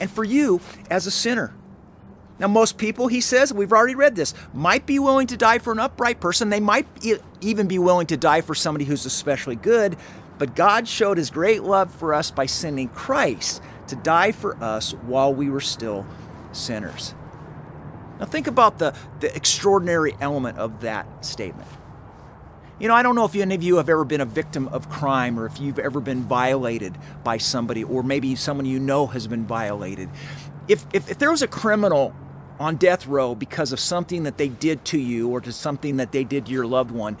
and 0.00 0.10
for 0.10 0.24
you 0.24 0.60
as 0.90 1.06
a 1.06 1.10
sinner. 1.10 1.54
Now, 2.38 2.48
most 2.48 2.78
people, 2.78 3.06
he 3.06 3.20
says, 3.20 3.52
we've 3.52 3.72
already 3.72 3.94
read 3.94 4.16
this, 4.16 4.34
might 4.52 4.86
be 4.86 4.98
willing 4.98 5.28
to 5.28 5.36
die 5.36 5.58
for 5.58 5.72
an 5.72 5.78
upright 5.78 6.20
person. 6.20 6.50
They 6.50 6.60
might 6.60 6.86
even 7.40 7.68
be 7.68 7.78
willing 7.78 8.08
to 8.08 8.16
die 8.16 8.40
for 8.40 8.54
somebody 8.54 8.84
who's 8.84 9.06
especially 9.06 9.56
good. 9.56 9.96
But 10.36 10.56
God 10.56 10.88
showed 10.88 11.16
his 11.16 11.30
great 11.30 11.62
love 11.62 11.94
for 11.94 12.12
us 12.12 12.30
by 12.30 12.46
sending 12.46 12.88
Christ 12.88 13.62
to 13.88 13.96
die 13.96 14.32
for 14.32 14.56
us 14.62 14.92
while 14.92 15.32
we 15.32 15.48
were 15.48 15.60
still 15.60 16.06
sinners. 16.52 17.14
Now, 18.18 18.26
think 18.26 18.46
about 18.46 18.78
the, 18.78 18.94
the 19.20 19.34
extraordinary 19.34 20.16
element 20.20 20.58
of 20.58 20.80
that 20.80 21.24
statement. 21.24 21.68
You 22.80 22.88
know, 22.88 22.94
I 22.94 23.04
don't 23.04 23.14
know 23.14 23.24
if 23.24 23.36
any 23.36 23.54
of 23.54 23.62
you 23.62 23.76
have 23.76 23.88
ever 23.88 24.04
been 24.04 24.20
a 24.20 24.26
victim 24.26 24.66
of 24.68 24.88
crime 24.90 25.38
or 25.38 25.46
if 25.46 25.60
you've 25.60 25.78
ever 25.78 26.00
been 26.00 26.22
violated 26.22 26.98
by 27.22 27.38
somebody 27.38 27.84
or 27.84 28.02
maybe 28.02 28.34
someone 28.34 28.66
you 28.66 28.80
know 28.80 29.06
has 29.06 29.28
been 29.28 29.46
violated. 29.46 30.10
If, 30.66 30.84
if, 30.92 31.08
if 31.10 31.18
there 31.18 31.30
was 31.30 31.42
a 31.42 31.46
criminal 31.46 32.14
on 32.58 32.76
death 32.76 33.06
row 33.06 33.34
because 33.34 33.72
of 33.72 33.80
something 33.80 34.22
that 34.24 34.38
they 34.38 34.48
did 34.48 34.84
to 34.86 34.98
you 34.98 35.28
or 35.28 35.40
to 35.40 35.52
something 35.52 35.96
that 35.96 36.12
they 36.12 36.24
did 36.24 36.46
to 36.46 36.52
your 36.52 36.66
loved 36.66 36.90
one, 36.90 37.16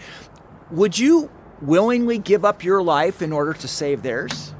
would 0.70 0.98
you 0.98 1.30
willingly 1.60 2.18
give 2.18 2.44
up 2.44 2.64
your 2.64 2.82
life 2.82 3.22
in 3.22 3.32
order 3.32 3.52
to 3.52 3.68
save 3.68 4.02
theirs? 4.02 4.54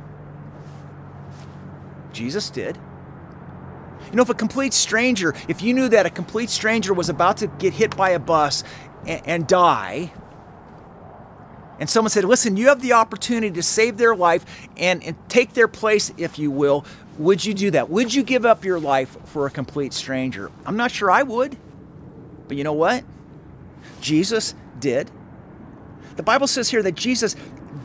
Jesus 2.13 2.51
did. 2.51 2.79
You 4.11 4.17
know, 4.17 4.23
if 4.23 4.29
a 4.29 4.35
complete 4.35 4.73
stranger, 4.73 5.35
if 5.49 5.63
you 5.63 5.75
knew 5.75 5.89
that 5.89 6.07
a 6.07 6.11
complete 6.11 6.51
stranger 6.51 6.95
was 6.95 7.09
about 7.09 7.39
to 7.39 7.49
get 7.49 7.73
hit 7.73 7.97
by 7.97 8.11
a 8.11 8.19
bus 8.19 8.63
and, 9.07 9.23
and 9.27 9.47
die, 9.47 10.13
and 11.81 11.91
someone 11.91 12.11
said, 12.11 12.25
Listen, 12.25 12.57
you 12.57 12.69
have 12.69 12.81
the 12.81 12.93
opportunity 12.93 13.53
to 13.53 13.63
save 13.63 13.97
their 13.97 14.15
life 14.15 14.45
and, 14.77 15.03
and 15.03 15.17
take 15.29 15.55
their 15.55 15.67
place, 15.67 16.13
if 16.17 16.39
you 16.39 16.51
will. 16.51 16.85
Would 17.19 17.45
you 17.45 17.55
do 17.55 17.71
that? 17.71 17.91
Would 17.91 18.13
you 18.13 18.23
give 18.23 18.45
up 18.45 18.65
your 18.65 18.81
life 18.81 19.17
for 19.27 19.47
a 19.47 19.51
complete 19.51 19.93
stranger? 19.93 20.51
I'm 20.67 20.77
not 20.77 20.91
sure 20.91 21.11
I 21.11 21.23
would. 21.23 21.57
But 22.49 22.57
you 22.57 22.65
know 22.65 22.73
what? 22.73 23.05
Jesus 24.01 24.55
did. 24.81 25.11
The 26.17 26.23
Bible 26.23 26.47
says 26.47 26.69
here 26.69 26.83
that 26.83 26.95
Jesus 26.95 27.37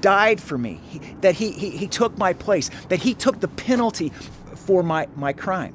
died 0.01 0.39
for 0.39 0.57
me, 0.57 0.79
he, 0.87 0.99
that 1.21 1.35
he, 1.35 1.51
he, 1.51 1.71
he 1.71 1.87
took 1.87 2.17
my 2.17 2.33
place, 2.33 2.69
that 2.89 2.99
he 2.99 3.13
took 3.13 3.39
the 3.39 3.47
penalty 3.47 4.09
for 4.55 4.83
my, 4.83 5.07
my 5.15 5.33
crime. 5.33 5.73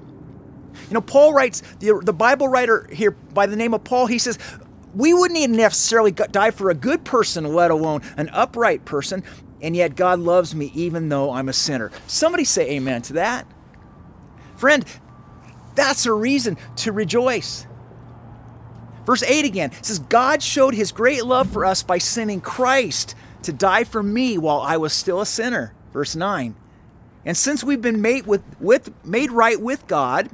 You 0.88 0.94
know, 0.94 1.00
Paul 1.00 1.32
writes, 1.32 1.62
the, 1.80 2.00
the 2.04 2.12
Bible 2.12 2.48
writer 2.48 2.88
here 2.92 3.12
by 3.12 3.46
the 3.46 3.56
name 3.56 3.74
of 3.74 3.84
Paul, 3.84 4.06
he 4.06 4.18
says, 4.18 4.38
we 4.94 5.12
wouldn't 5.12 5.38
even 5.38 5.56
necessarily 5.56 6.12
die 6.12 6.50
for 6.52 6.70
a 6.70 6.74
good 6.74 7.04
person, 7.04 7.44
let 7.52 7.70
alone 7.70 8.02
an 8.16 8.28
upright 8.32 8.84
person, 8.84 9.24
and 9.64 9.74
yet 9.74 9.96
God 9.96 10.20
loves 10.20 10.54
me 10.54 10.70
even 10.74 11.08
though 11.08 11.32
I'm 11.32 11.48
a 11.48 11.54
sinner. 11.54 11.90
Somebody 12.06 12.44
say 12.44 12.72
amen 12.72 13.00
to 13.02 13.14
that. 13.14 13.46
Friend, 14.56 14.84
that's 15.74 16.04
a 16.04 16.12
reason 16.12 16.58
to 16.76 16.92
rejoice. 16.92 17.66
Verse 19.06 19.22
8 19.22 19.46
again 19.46 19.72
says, 19.82 19.98
God 19.98 20.42
showed 20.42 20.74
his 20.74 20.92
great 20.92 21.24
love 21.24 21.50
for 21.50 21.64
us 21.64 21.82
by 21.82 21.96
sending 21.96 22.42
Christ 22.42 23.14
to 23.42 23.54
die 23.54 23.84
for 23.84 24.02
me 24.02 24.36
while 24.36 24.60
I 24.60 24.76
was 24.76 24.92
still 24.92 25.22
a 25.22 25.26
sinner. 25.26 25.74
Verse 25.94 26.14
9. 26.14 26.54
And 27.24 27.36
since 27.36 27.64
we've 27.64 27.80
been 27.80 28.02
made 28.02 28.26
with, 28.26 28.42
with 28.60 28.92
made 29.02 29.30
right 29.30 29.60
with 29.60 29.86
God, 29.86 30.28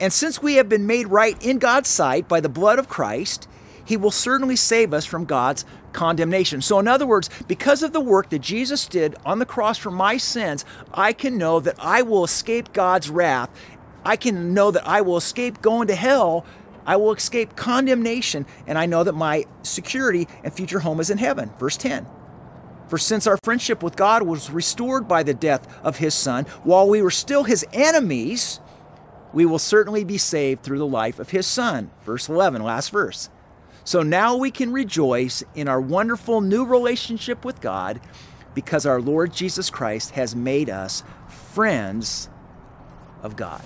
and 0.00 0.10
since 0.10 0.40
we 0.40 0.54
have 0.54 0.70
been 0.70 0.86
made 0.86 1.08
right 1.08 1.36
in 1.44 1.58
God's 1.58 1.90
sight 1.90 2.28
by 2.28 2.40
the 2.40 2.48
blood 2.48 2.78
of 2.78 2.88
Christ, 2.88 3.46
he 3.88 3.96
will 3.96 4.10
certainly 4.10 4.54
save 4.54 4.92
us 4.92 5.06
from 5.06 5.24
God's 5.24 5.64
condemnation. 5.94 6.60
So, 6.60 6.78
in 6.78 6.86
other 6.86 7.06
words, 7.06 7.30
because 7.48 7.82
of 7.82 7.94
the 7.94 8.00
work 8.00 8.28
that 8.28 8.40
Jesus 8.40 8.86
did 8.86 9.16
on 9.24 9.38
the 9.38 9.46
cross 9.46 9.78
for 9.78 9.90
my 9.90 10.18
sins, 10.18 10.66
I 10.92 11.14
can 11.14 11.38
know 11.38 11.58
that 11.60 11.76
I 11.78 12.02
will 12.02 12.22
escape 12.22 12.74
God's 12.74 13.08
wrath. 13.08 13.48
I 14.04 14.16
can 14.16 14.52
know 14.52 14.70
that 14.72 14.86
I 14.86 15.00
will 15.00 15.16
escape 15.16 15.62
going 15.62 15.88
to 15.88 15.94
hell. 15.94 16.44
I 16.84 16.96
will 16.96 17.14
escape 17.14 17.56
condemnation, 17.56 18.44
and 18.66 18.76
I 18.76 18.84
know 18.84 19.04
that 19.04 19.14
my 19.14 19.46
security 19.62 20.28
and 20.44 20.52
future 20.52 20.80
home 20.80 21.00
is 21.00 21.08
in 21.08 21.16
heaven. 21.16 21.50
Verse 21.58 21.78
10. 21.78 22.06
For 22.88 22.98
since 22.98 23.26
our 23.26 23.38
friendship 23.42 23.82
with 23.82 23.96
God 23.96 24.22
was 24.22 24.50
restored 24.50 25.08
by 25.08 25.22
the 25.22 25.32
death 25.32 25.66
of 25.82 25.96
his 25.96 26.12
Son, 26.12 26.44
while 26.62 26.86
we 26.86 27.00
were 27.00 27.10
still 27.10 27.44
his 27.44 27.64
enemies, 27.72 28.60
we 29.32 29.46
will 29.46 29.58
certainly 29.58 30.04
be 30.04 30.18
saved 30.18 30.62
through 30.62 30.78
the 30.78 30.86
life 30.86 31.18
of 31.18 31.30
his 31.30 31.46
Son. 31.46 31.90
Verse 32.04 32.28
11, 32.28 32.62
last 32.62 32.90
verse. 32.90 33.30
So 33.88 34.02
now 34.02 34.36
we 34.36 34.50
can 34.50 34.70
rejoice 34.70 35.42
in 35.54 35.66
our 35.66 35.80
wonderful 35.80 36.42
new 36.42 36.66
relationship 36.66 37.42
with 37.42 37.62
God 37.62 38.02
Because 38.54 38.84
our 38.84 39.00
Lord 39.00 39.32
Jesus 39.32 39.70
Christ 39.70 40.10
has 40.10 40.36
made 40.36 40.68
us 40.68 41.04
friends 41.54 42.28
of 43.22 43.34
God. 43.34 43.62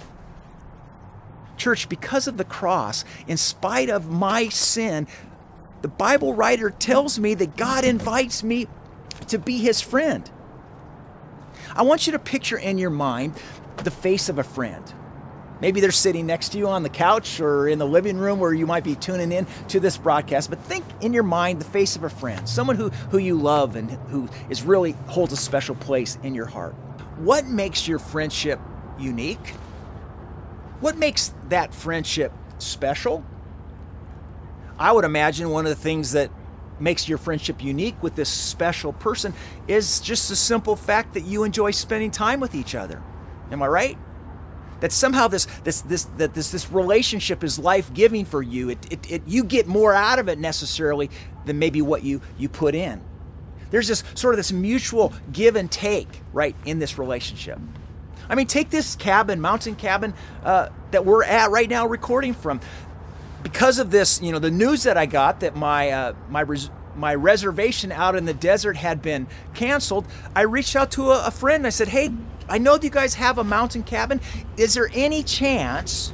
Church, 1.57 1.89
because 1.89 2.29
of 2.29 2.37
the 2.37 2.45
cross, 2.45 3.05
in 3.27 3.37
spite 3.37 3.91
of 3.91 4.13
my 4.13 4.49
sin, 4.49 5.09
the 5.81 5.89
Bible 5.89 6.35
writer 6.35 6.71
tells 6.71 7.19
me 7.19 7.35
that 7.35 7.57
God 7.57 7.85
invites 7.85 8.45
me 8.45 8.69
to 9.27 9.41
be 9.41 9.59
his 9.59 9.81
friend. 9.81 10.31
I 11.75 11.83
want 11.83 12.07
you 12.07 12.13
to 12.13 12.21
picture 12.21 12.59
in 12.59 12.79
your 12.79 12.91
mind 12.91 13.35
the 13.79 13.91
face 13.91 14.29
of 14.29 14.39
a 14.39 14.45
friend. 14.45 14.85
Maybe 15.63 15.81
they're 15.81 15.93
sitting 15.93 16.27
next 16.27 16.49
to 16.51 16.59
you 16.59 16.67
on 16.67 16.83
the 16.83 16.89
couch 16.89 17.39
or 17.39 17.69
in 17.69 17.79
the 17.79 17.87
living 17.87 18.19
room 18.19 18.41
where 18.41 18.53
you 18.53 18.67
might 18.67 18.83
be 18.83 18.97
tuning 18.97 19.31
in 19.31 19.47
to 19.69 19.79
this 19.79 19.97
broadcast, 19.97 20.51
but 20.51 20.59
think 20.59 20.85
in 21.01 21.13
your 21.13 21.23
mind 21.23 21.61
the 21.61 21.65
face 21.65 21.95
of 21.95 22.03
a 22.03 22.11
friend, 22.11 22.49
someone 22.49 22.75
who, 22.75 22.89
who 23.13 23.19
you 23.19 23.37
love 23.37 23.77
and 23.77 23.89
who 24.09 24.29
is 24.51 24.65
really 24.65 24.97
holds 25.07 25.33
a 25.33 25.37
special 25.37 25.77
place 25.77 26.19
in 26.25 26.35
your 26.35 26.47
heart. 26.47 26.73
What 27.19 27.47
makes 27.47 27.87
your 27.87 28.01
friendship 28.01 28.59
unique? 28.99 29.51
What 30.81 30.97
makes 30.97 31.33
that 31.49 31.73
friendship 31.73 32.33
special? 32.59 33.25
I 34.81 34.91
would 34.91 35.05
imagine 35.05 35.51
one 35.51 35.65
of 35.65 35.71
the 35.71 35.81
things 35.81 36.11
that 36.11 36.33
makes 36.81 37.09
your 37.09 37.19
friendship 37.19 37.63
unique 37.63 38.03
with 38.03 38.17
this 38.17 38.29
special 38.29 38.95
person 38.95 39.33
is 39.69 40.01
just 40.01 40.29
the 40.29 40.35
simple 40.35 40.75
fact 40.75 41.15
that 41.15 41.21
you 41.21 41.45
enjoy 41.45 41.71
spending 41.71 42.11
time 42.11 42.41
with 42.41 42.57
each 42.57 42.75
other. 42.75 43.01
Am 43.53 43.63
I 43.63 43.69
right? 43.69 43.99
That 44.83 44.91
somehow 44.91 45.29
this 45.29 45.47
this 45.63 45.81
this 45.83 46.05
that 46.19 46.35
this 46.35 46.51
this 46.51 46.71
relationship 46.73 47.45
is 47.45 47.57
life 47.57 47.95
giving 47.95 48.25
for 48.25 48.43
you. 48.43 48.69
It, 48.69 48.93
it, 48.93 49.11
it 49.13 49.23
you 49.27 49.45
get 49.45 49.69
more 49.69 49.95
out 49.95 50.19
of 50.19 50.29
it 50.29 50.41
necessarily 50.41 51.09
than 51.47 51.61
maybe 51.61 51.81
what 51.81 52.03
you 52.03 52.21
you 52.37 52.49
put 52.49 52.75
in. 52.75 53.01
There's 53.71 53.87
this 53.87 54.03
sort 54.15 54.35
of 54.35 54.39
this 54.39 54.51
mutual 54.53 55.13
give 55.33 55.55
and 55.55 55.71
take 55.71 56.09
right 56.33 56.57
in 56.65 56.81
this 56.81 56.99
relationship. 56.99 57.61
I 58.29 58.35
mean, 58.35 58.49
take 58.49 58.71
this 58.71 58.97
cabin, 58.97 59.41
mountain 59.41 59.77
cabin 59.77 60.15
uh, 60.43 60.71
that 60.91 61.07
we're 61.07 61.23
at 61.23 61.53
right 61.53 61.69
now, 61.69 61.87
recording 61.87 62.35
from. 62.35 62.61
Because 63.45 63.79
of 63.79 63.93
this, 63.93 64.21
you 64.21 64.33
know, 64.33 64.41
the 64.41 64.51
news 64.51 64.83
that 64.83 64.97
I 64.97 65.07
got 65.07 65.41
that 65.41 65.55
my 65.55 65.91
uh, 65.91 66.15
my 66.29 66.41
res- 66.41 66.71
my 66.97 67.15
reservation 67.15 67.93
out 67.93 68.17
in 68.17 68.25
the 68.25 68.35
desert 68.35 68.77
had 68.77 69.01
been 69.01 69.29
canceled, 69.55 70.09
I 70.35 70.43
reached 70.43 70.75
out 70.75 70.91
to 70.93 71.11
a, 71.13 71.29
a 71.29 71.31
friend. 71.31 71.67
I 71.67 71.71
said, 71.71 71.89
"Hey, 71.89 72.11
I 72.49 72.59
know 72.59 72.77
that 72.77 72.85
you 72.85 72.91
guys 72.91 73.15
have 73.15 73.39
a 73.39 73.45
mountain 73.45 73.83
cabin. 73.83 74.21
Is 74.57 74.75
there 74.75 74.91
any 74.95 75.23
chance 75.23 76.13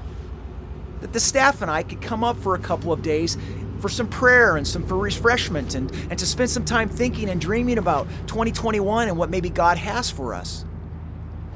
that 1.01 1.13
the 1.13 1.21
staff 1.21 1.63
and 1.63 1.71
I 1.71 1.83
could 1.83 2.01
come 2.01 2.25
up 2.25 2.37
for 2.37 2.55
a 2.55 2.59
couple 2.59 2.93
of 2.93 3.03
days 3.03 3.37
for 3.81 3.89
some 3.89 4.09
prayer 4.09 4.57
and 4.57 4.67
some 4.67 4.85
for 4.87 4.99
refreshment 4.99 5.75
and, 5.75 5.91
and 6.11 6.19
to 6.19 6.27
spend 6.27 6.51
some 6.51 6.65
time 6.65 6.89
thinking 6.89 7.29
and 7.29 7.41
dreaming 7.41 7.79
about 7.79 8.09
2021 8.27 9.09
and 9.09 9.17
what 9.17 9.31
maybe 9.31 9.51
God 9.51 9.79
has 9.79 10.11
for 10.11 10.35
us. 10.35 10.65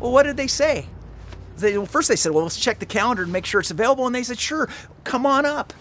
Well, 0.01 0.13
what 0.13 0.25
did 0.25 0.37
they 0.37 0.47
say? 0.47 0.87
They, 1.57 1.77
well, 1.77 1.87
first 1.87 2.09
they 2.09 2.17
said, 2.17 2.33
well, 2.33 2.45
let's 2.45 2.59
check 2.59 2.79
the 2.79 2.87
calendar 2.87 3.23
and 3.23 3.33
make 3.33 3.47
sure 3.47 3.61
it's 3.61 3.71
available. 3.71 4.07
And 4.07 4.15
they 4.15 4.23
said, 4.23 4.39
sure, 4.39 4.69
come 5.05 5.27
on 5.27 5.45
up. 5.45 5.73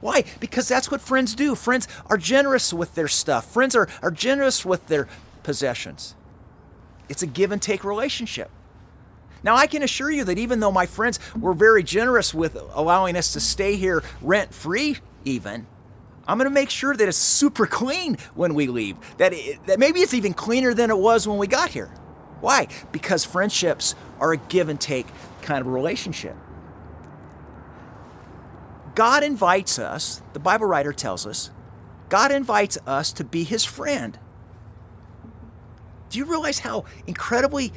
Why? 0.00 0.24
Because 0.38 0.68
that's 0.68 0.90
what 0.90 1.00
friends 1.00 1.34
do. 1.34 1.54
Friends 1.54 1.88
are 2.06 2.18
generous 2.18 2.72
with 2.72 2.94
their 2.94 3.08
stuff, 3.08 3.50
friends 3.50 3.74
are, 3.74 3.88
are 4.02 4.10
generous 4.10 4.64
with 4.64 4.86
their 4.86 5.08
possessions. 5.42 6.14
It's 7.08 7.22
a 7.22 7.26
give 7.26 7.52
and 7.52 7.60
take 7.60 7.84
relationship. 7.84 8.50
Now, 9.42 9.54
I 9.54 9.66
can 9.66 9.82
assure 9.82 10.10
you 10.10 10.24
that 10.24 10.38
even 10.38 10.60
though 10.60 10.72
my 10.72 10.86
friends 10.86 11.20
were 11.38 11.54
very 11.54 11.82
generous 11.82 12.34
with 12.34 12.56
allowing 12.74 13.16
us 13.16 13.32
to 13.34 13.40
stay 13.40 13.76
here 13.76 14.02
rent 14.20 14.52
free, 14.52 14.98
even, 15.24 15.66
I'm 16.26 16.38
going 16.38 16.50
to 16.50 16.54
make 16.54 16.70
sure 16.70 16.94
that 16.94 17.08
it's 17.08 17.16
super 17.16 17.66
clean 17.66 18.18
when 18.34 18.54
we 18.54 18.66
leave. 18.66 18.96
That, 19.18 19.32
it, 19.32 19.64
that 19.66 19.78
maybe 19.78 20.00
it's 20.00 20.12
even 20.12 20.34
cleaner 20.34 20.74
than 20.74 20.90
it 20.90 20.98
was 20.98 21.26
when 21.26 21.38
we 21.38 21.46
got 21.46 21.70
here. 21.70 21.86
Why? 22.40 22.68
Because 22.92 23.24
friendships 23.24 23.94
are 24.20 24.32
a 24.32 24.36
give 24.36 24.68
and 24.68 24.80
take 24.80 25.06
kind 25.42 25.60
of 25.60 25.68
relationship. 25.68 26.36
God 28.94 29.22
invites 29.22 29.78
us, 29.78 30.22
the 30.32 30.40
Bible 30.40 30.66
writer 30.66 30.92
tells 30.92 31.26
us, 31.26 31.50
God 32.08 32.32
invites 32.32 32.78
us 32.86 33.12
to 33.12 33.24
be 33.24 33.44
his 33.44 33.64
friend. 33.64 34.18
Do 36.10 36.18
you 36.18 36.24
realize 36.24 36.58
how 36.60 36.84
incredibly 37.06 37.72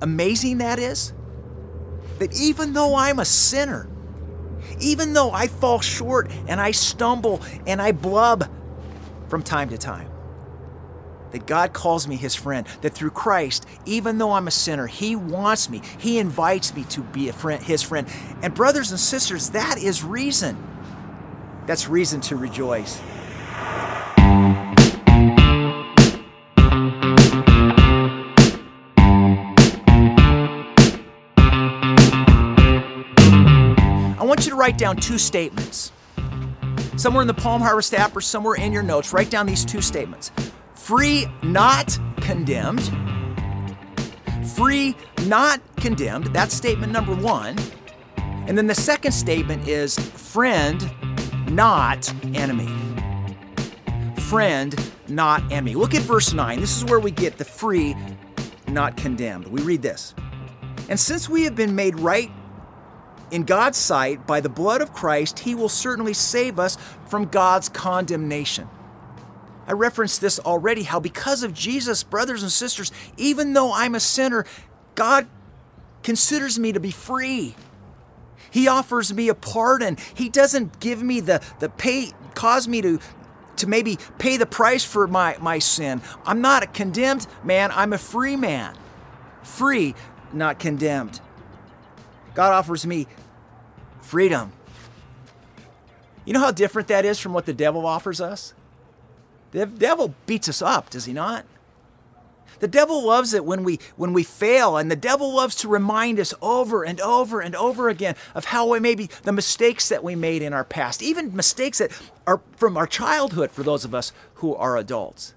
amazing 0.00 0.58
that 0.58 0.78
is? 0.78 1.12
That 2.18 2.34
even 2.40 2.72
though 2.72 2.94
I'm 2.94 3.18
a 3.18 3.24
sinner, 3.24 3.88
even 4.80 5.12
though 5.12 5.30
I 5.30 5.48
fall 5.48 5.80
short 5.80 6.30
and 6.48 6.60
I 6.60 6.70
stumble 6.70 7.42
and 7.66 7.82
I 7.82 7.92
blub 7.92 8.48
from 9.28 9.42
time 9.42 9.68
to 9.70 9.78
time, 9.78 10.10
that 11.32 11.46
God 11.46 11.72
calls 11.72 12.06
me 12.06 12.14
his 12.14 12.36
friend, 12.36 12.64
that 12.82 12.94
through 12.94 13.10
Christ, 13.10 13.66
even 13.84 14.18
though 14.18 14.32
I'm 14.32 14.46
a 14.46 14.52
sinner, 14.52 14.86
he 14.86 15.16
wants 15.16 15.68
me, 15.68 15.82
he 15.98 16.18
invites 16.18 16.74
me 16.74 16.84
to 16.84 17.02
be 17.02 17.28
a 17.28 17.32
friend, 17.32 17.62
his 17.62 17.82
friend. 17.82 18.06
And 18.40 18.54
brothers 18.54 18.92
and 18.92 19.00
sisters, 19.00 19.50
that 19.50 19.76
is 19.76 20.04
reason. 20.04 20.56
That's 21.66 21.88
reason 21.88 22.20
to 22.22 22.36
rejoice. 22.36 23.00
You 34.44 34.50
to 34.50 34.56
write 34.56 34.78
down 34.78 34.96
two 34.96 35.18
statements. 35.18 35.92
Somewhere 36.96 37.22
in 37.22 37.28
the 37.28 37.34
Palm 37.34 37.60
Harvest 37.60 37.94
app 37.94 38.16
or 38.16 38.20
somewhere 38.20 38.54
in 38.54 38.72
your 38.72 38.82
notes, 38.82 39.12
write 39.12 39.30
down 39.30 39.46
these 39.46 39.64
two 39.64 39.80
statements 39.80 40.30
free, 40.74 41.26
not 41.42 41.98
condemned. 42.20 42.92
Free, 44.54 44.94
not 45.26 45.60
condemned. 45.76 46.26
That's 46.26 46.54
statement 46.54 46.92
number 46.92 47.14
one. 47.14 47.56
And 48.46 48.56
then 48.56 48.66
the 48.66 48.74
second 48.74 49.12
statement 49.12 49.66
is 49.66 49.98
friend, 49.98 50.90
not 51.50 52.12
enemy. 52.34 52.70
Friend, 54.20 54.92
not 55.08 55.42
enemy. 55.50 55.74
Look 55.74 55.94
at 55.94 56.02
verse 56.02 56.34
9. 56.34 56.60
This 56.60 56.76
is 56.76 56.84
where 56.84 57.00
we 57.00 57.10
get 57.10 57.38
the 57.38 57.44
free, 57.44 57.96
not 58.68 58.96
condemned. 58.96 59.46
We 59.48 59.62
read 59.62 59.80
this. 59.80 60.14
And 60.88 61.00
since 61.00 61.28
we 61.28 61.44
have 61.44 61.56
been 61.56 61.74
made 61.74 61.98
right 61.98 62.30
in 63.30 63.44
God's 63.44 63.78
sight 63.78 64.26
by 64.26 64.40
the 64.40 64.48
blood 64.48 64.80
of 64.80 64.92
Christ, 64.92 65.40
he 65.40 65.54
will 65.54 65.68
certainly 65.68 66.14
save 66.14 66.58
us 66.58 66.76
from 67.08 67.26
God's 67.26 67.68
condemnation. 67.68 68.68
I 69.66 69.72
referenced 69.72 70.20
this 70.20 70.38
already 70.38 70.82
how 70.82 71.00
because 71.00 71.42
of 71.42 71.54
Jesus, 71.54 72.02
brothers 72.02 72.42
and 72.42 72.52
sisters, 72.52 72.92
even 73.16 73.54
though 73.54 73.72
I'm 73.72 73.94
a 73.94 74.00
sinner, 74.00 74.44
God 74.94 75.26
considers 76.02 76.58
me 76.58 76.72
to 76.72 76.80
be 76.80 76.90
free. 76.90 77.54
He 78.50 78.68
offers 78.68 79.12
me 79.12 79.28
a 79.28 79.34
pardon. 79.34 79.96
He 80.14 80.28
doesn't 80.28 80.78
give 80.78 81.02
me 81.02 81.20
the, 81.20 81.42
the 81.58 81.68
pay, 81.68 82.12
cause 82.34 82.68
me 82.68 82.82
to, 82.82 83.00
to 83.56 83.66
maybe 83.66 83.98
pay 84.18 84.36
the 84.36 84.46
price 84.46 84.84
for 84.84 85.06
my, 85.06 85.36
my 85.40 85.58
sin. 85.58 86.02
I'm 86.24 86.40
not 86.40 86.62
a 86.62 86.66
condemned 86.66 87.26
man, 87.42 87.70
I'm 87.72 87.92
a 87.92 87.98
free 87.98 88.36
man. 88.36 88.76
Free, 89.42 89.94
not 90.32 90.58
condemned. 90.58 91.20
God 92.34 92.52
offers 92.52 92.86
me 92.86 93.06
freedom. 94.00 94.52
You 96.24 96.32
know 96.32 96.40
how 96.40 96.50
different 96.50 96.88
that 96.88 97.04
is 97.04 97.18
from 97.18 97.32
what 97.32 97.46
the 97.46 97.52
devil 97.52 97.86
offers 97.86 98.20
us? 98.20 98.54
The 99.52 99.66
devil 99.66 100.14
beats 100.26 100.48
us 100.48 100.62
up, 100.62 100.90
does 100.90 101.04
he 101.04 101.12
not? 101.12 101.44
The 102.60 102.68
devil 102.68 103.04
loves 103.04 103.34
it 103.34 103.44
when 103.44 103.62
we 103.64 103.78
when 103.96 104.12
we 104.12 104.22
fail, 104.22 104.76
and 104.76 104.90
the 104.90 104.96
devil 104.96 105.34
loves 105.34 105.54
to 105.56 105.68
remind 105.68 106.18
us 106.18 106.32
over 106.40 106.84
and 106.84 107.00
over 107.00 107.40
and 107.40 107.54
over 107.54 107.88
again 107.88 108.14
of 108.34 108.46
how 108.46 108.70
we 108.70 108.80
maybe 108.80 109.10
the 109.22 109.32
mistakes 109.32 109.88
that 109.88 110.04
we 110.04 110.14
made 110.14 110.40
in 110.40 110.52
our 110.52 110.64
past, 110.64 111.02
even 111.02 111.34
mistakes 111.34 111.78
that 111.78 111.90
are 112.26 112.40
from 112.56 112.76
our 112.76 112.86
childhood 112.86 113.50
for 113.50 113.62
those 113.62 113.84
of 113.84 113.94
us 113.94 114.12
who 114.34 114.54
are 114.54 114.76
adults. 114.76 115.34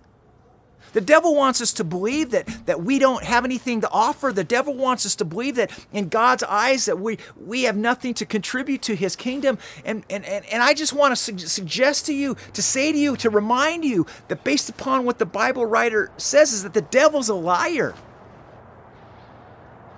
The 0.93 1.01
devil 1.01 1.35
wants 1.35 1.61
us 1.61 1.73
to 1.73 1.83
believe 1.83 2.31
that, 2.31 2.47
that 2.65 2.83
we 2.83 2.99
don't 2.99 3.23
have 3.23 3.45
anything 3.45 3.81
to 3.81 3.89
offer. 3.89 4.31
The 4.31 4.43
devil 4.43 4.73
wants 4.73 5.05
us 5.05 5.15
to 5.15 5.25
believe 5.25 5.55
that 5.55 5.71
in 5.91 6.09
God's 6.09 6.43
eyes 6.43 6.85
that 6.85 6.99
we, 6.99 7.17
we 7.39 7.63
have 7.63 7.75
nothing 7.75 8.13
to 8.15 8.25
contribute 8.25 8.81
to 8.83 8.95
his 8.95 9.15
kingdom. 9.15 9.57
And, 9.85 10.05
and, 10.09 10.25
and, 10.25 10.45
and 10.45 10.63
I 10.63 10.73
just 10.73 10.93
want 10.93 11.11
to 11.11 11.15
su- 11.15 11.37
suggest 11.37 12.05
to 12.07 12.13
you, 12.13 12.35
to 12.53 12.61
say 12.61 12.91
to 12.91 12.97
you, 12.97 13.15
to 13.17 13.29
remind 13.29 13.85
you 13.85 14.05
that 14.29 14.43
based 14.43 14.69
upon 14.69 15.05
what 15.05 15.19
the 15.19 15.25
Bible 15.25 15.65
writer 15.65 16.11
says 16.17 16.53
is 16.53 16.63
that 16.63 16.73
the 16.73 16.81
devil's 16.81 17.29
a 17.29 17.35
liar. 17.35 17.93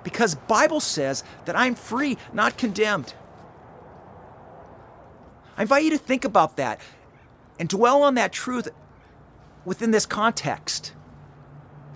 Because 0.03 0.35
Bible 0.35 0.79
says 0.79 1.23
that 1.45 1.55
I'm 1.55 1.75
free, 1.75 2.17
not 2.33 2.57
condemned. 2.57 3.13
I 5.57 5.63
invite 5.63 5.83
you 5.83 5.91
to 5.91 5.97
think 5.97 6.23
about 6.23 6.55
that 6.57 6.79
and 7.59 7.67
dwell 7.67 8.01
on 8.01 8.15
that 8.15 8.31
truth 8.31 8.69
within 9.65 9.91
this 9.91 10.05
context. 10.05 10.93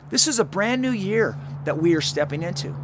This 0.09 0.27
is 0.27 0.39
a 0.39 0.43
brand 0.43 0.81
new 0.81 0.91
year 0.91 1.37
that 1.65 1.77
we 1.77 1.95
are 1.95 2.01
stepping 2.01 2.43
into. 2.43 2.75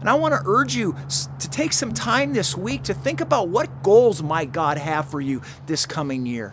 And 0.00 0.10
I 0.10 0.14
want 0.14 0.34
to 0.34 0.42
urge 0.44 0.74
you 0.74 0.94
to 1.38 1.50
take 1.50 1.72
some 1.72 1.94
time 1.94 2.32
this 2.32 2.56
week 2.56 2.82
to 2.84 2.94
think 2.94 3.20
about 3.20 3.48
what 3.48 3.82
goals 3.82 4.22
might 4.22 4.52
God 4.52 4.78
have 4.78 5.08
for 5.08 5.20
you 5.20 5.42
this 5.66 5.86
coming 5.86 6.26
year. 6.26 6.52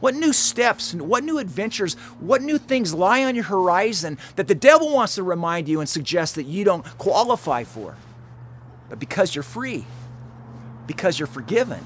What 0.00 0.16
new 0.16 0.32
steps 0.32 0.94
what 0.94 1.22
new 1.22 1.38
adventures, 1.38 1.94
what 2.18 2.42
new 2.42 2.58
things 2.58 2.92
lie 2.92 3.22
on 3.22 3.36
your 3.36 3.44
horizon 3.44 4.18
that 4.34 4.48
the 4.48 4.54
devil 4.54 4.92
wants 4.92 5.14
to 5.14 5.22
remind 5.22 5.68
you 5.68 5.78
and 5.78 5.88
suggest 5.88 6.34
that 6.34 6.44
you 6.44 6.64
don't 6.64 6.84
qualify 6.98 7.62
for? 7.62 7.96
But 8.88 8.98
because 8.98 9.34
you're 9.34 9.44
free, 9.44 9.84
because 10.86 11.18
you're 11.18 11.28
forgiven, 11.28 11.84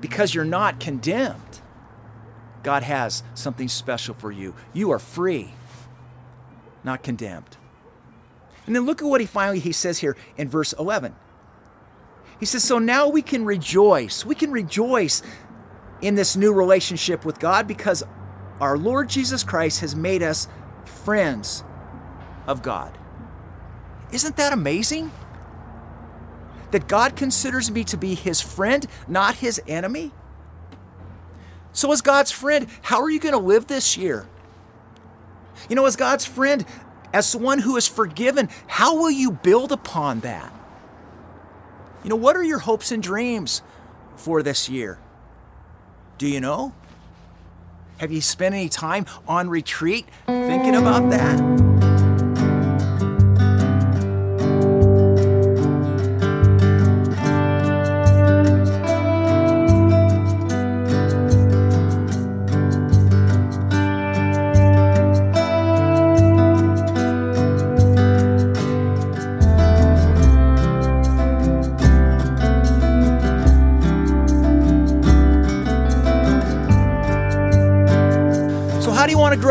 because 0.00 0.32
you're 0.32 0.44
not 0.44 0.78
condemned, 0.78 1.42
God 2.68 2.82
has 2.82 3.22
something 3.32 3.66
special 3.66 4.14
for 4.14 4.30
you. 4.30 4.54
You 4.74 4.90
are 4.90 4.98
free, 4.98 5.54
not 6.84 7.02
condemned. 7.02 7.56
And 8.66 8.76
then 8.76 8.84
look 8.84 9.00
at 9.00 9.08
what 9.08 9.22
he 9.22 9.26
finally 9.26 9.58
he 9.58 9.72
says 9.72 10.00
here 10.00 10.18
in 10.36 10.50
verse 10.50 10.74
11. 10.74 11.16
He 12.38 12.44
says, 12.44 12.62
"So 12.62 12.78
now 12.78 13.08
we 13.08 13.22
can 13.22 13.46
rejoice. 13.46 14.26
We 14.26 14.34
can 14.34 14.50
rejoice 14.50 15.22
in 16.02 16.14
this 16.14 16.36
new 16.36 16.52
relationship 16.52 17.24
with 17.24 17.38
God 17.38 17.66
because 17.66 18.04
our 18.60 18.76
Lord 18.76 19.08
Jesus 19.08 19.42
Christ 19.42 19.80
has 19.80 19.96
made 19.96 20.22
us 20.22 20.46
friends 20.84 21.64
of 22.46 22.60
God. 22.60 22.98
Isn't 24.12 24.36
that 24.36 24.52
amazing? 24.52 25.10
That 26.72 26.86
God 26.86 27.16
considers 27.16 27.70
me 27.70 27.82
to 27.84 27.96
be 27.96 28.14
his 28.14 28.42
friend, 28.42 28.86
not 29.08 29.36
his 29.36 29.58
enemy? 29.66 30.12
So, 31.72 31.92
as 31.92 32.00
God's 32.00 32.30
friend, 32.30 32.66
how 32.82 33.00
are 33.02 33.10
you 33.10 33.20
going 33.20 33.34
to 33.34 33.38
live 33.38 33.66
this 33.66 33.96
year? 33.96 34.26
You 35.68 35.76
know, 35.76 35.86
as 35.86 35.96
God's 35.96 36.24
friend, 36.24 36.64
as 37.12 37.34
one 37.34 37.60
who 37.60 37.76
is 37.76 37.86
forgiven, 37.86 38.48
how 38.66 38.96
will 38.96 39.10
you 39.10 39.30
build 39.30 39.72
upon 39.72 40.20
that? 40.20 40.52
You 42.04 42.10
know, 42.10 42.16
what 42.16 42.36
are 42.36 42.44
your 42.44 42.60
hopes 42.60 42.92
and 42.92 43.02
dreams 43.02 43.62
for 44.16 44.42
this 44.42 44.68
year? 44.68 44.98
Do 46.16 46.26
you 46.26 46.40
know? 46.40 46.72
Have 47.98 48.12
you 48.12 48.20
spent 48.20 48.54
any 48.54 48.68
time 48.68 49.06
on 49.26 49.48
retreat 49.48 50.06
thinking 50.26 50.76
about 50.76 51.10
that? 51.10 51.67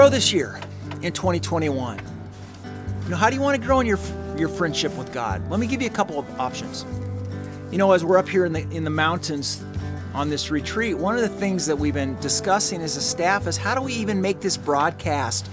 Grow 0.07 0.15
this 0.15 0.31
year 0.31 0.57
in 1.01 1.11
2021? 1.11 1.99
You 3.03 3.09
know, 3.09 3.17
how 3.17 3.29
do 3.29 3.35
you 3.35 3.41
want 3.41 3.59
to 3.59 3.65
grow 3.65 3.81
in 3.81 3.87
your 3.87 3.99
your 4.37 4.47
friendship 4.47 4.95
with 4.95 5.11
God? 5.11 5.49
Let 5.49 5.59
me 5.59 5.67
give 5.67 5.81
you 5.81 5.87
a 5.87 5.91
couple 5.91 6.17
of 6.17 6.39
options. 6.39 6.85
You 7.71 7.77
know, 7.77 7.91
as 7.91 8.05
we're 8.05 8.17
up 8.17 8.29
here 8.29 8.45
in 8.45 8.53
the 8.53 8.61
in 8.69 8.85
the 8.85 8.89
mountains 8.89 9.61
on 10.13 10.29
this 10.29 10.49
retreat, 10.49 10.97
one 10.97 11.15
of 11.15 11.21
the 11.21 11.29
things 11.29 11.65
that 11.65 11.77
we've 11.77 11.93
been 11.93 12.17
discussing 12.21 12.81
as 12.81 12.95
a 12.95 13.01
staff 13.01 13.47
is 13.47 13.57
how 13.57 13.75
do 13.75 13.81
we 13.81 13.93
even 13.95 14.21
make 14.21 14.39
this 14.39 14.55
broadcast, 14.55 15.49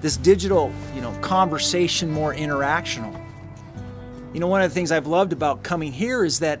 this 0.00 0.16
digital, 0.16 0.72
you 0.92 1.00
know, 1.00 1.12
conversation 1.20 2.10
more 2.10 2.34
interactional? 2.34 3.14
You 4.32 4.40
know, 4.40 4.48
one 4.48 4.62
of 4.62 4.70
the 4.70 4.74
things 4.74 4.90
I've 4.90 5.06
loved 5.06 5.32
about 5.32 5.62
coming 5.62 5.92
here 5.92 6.24
is 6.24 6.40
that 6.40 6.60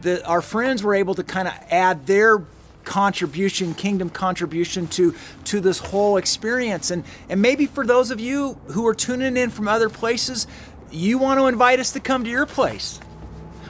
the, 0.00 0.24
our 0.26 0.40
friends 0.40 0.82
were 0.82 0.94
able 0.94 1.14
to 1.16 1.24
kind 1.24 1.46
of 1.46 1.54
add 1.70 2.06
their 2.06 2.38
contribution, 2.84 3.74
kingdom 3.74 4.10
contribution 4.10 4.86
to 4.88 5.14
to 5.44 5.60
this 5.60 5.78
whole 5.78 6.16
experience. 6.16 6.90
And 6.90 7.04
and 7.28 7.40
maybe 7.40 7.66
for 7.66 7.86
those 7.86 8.10
of 8.10 8.20
you 8.20 8.54
who 8.68 8.86
are 8.86 8.94
tuning 8.94 9.36
in 9.36 9.50
from 9.50 9.68
other 9.68 9.88
places, 9.88 10.46
you 10.90 11.18
want 11.18 11.40
to 11.40 11.46
invite 11.46 11.80
us 11.80 11.92
to 11.92 12.00
come 12.00 12.24
to 12.24 12.30
your 12.30 12.46
place. 12.46 13.00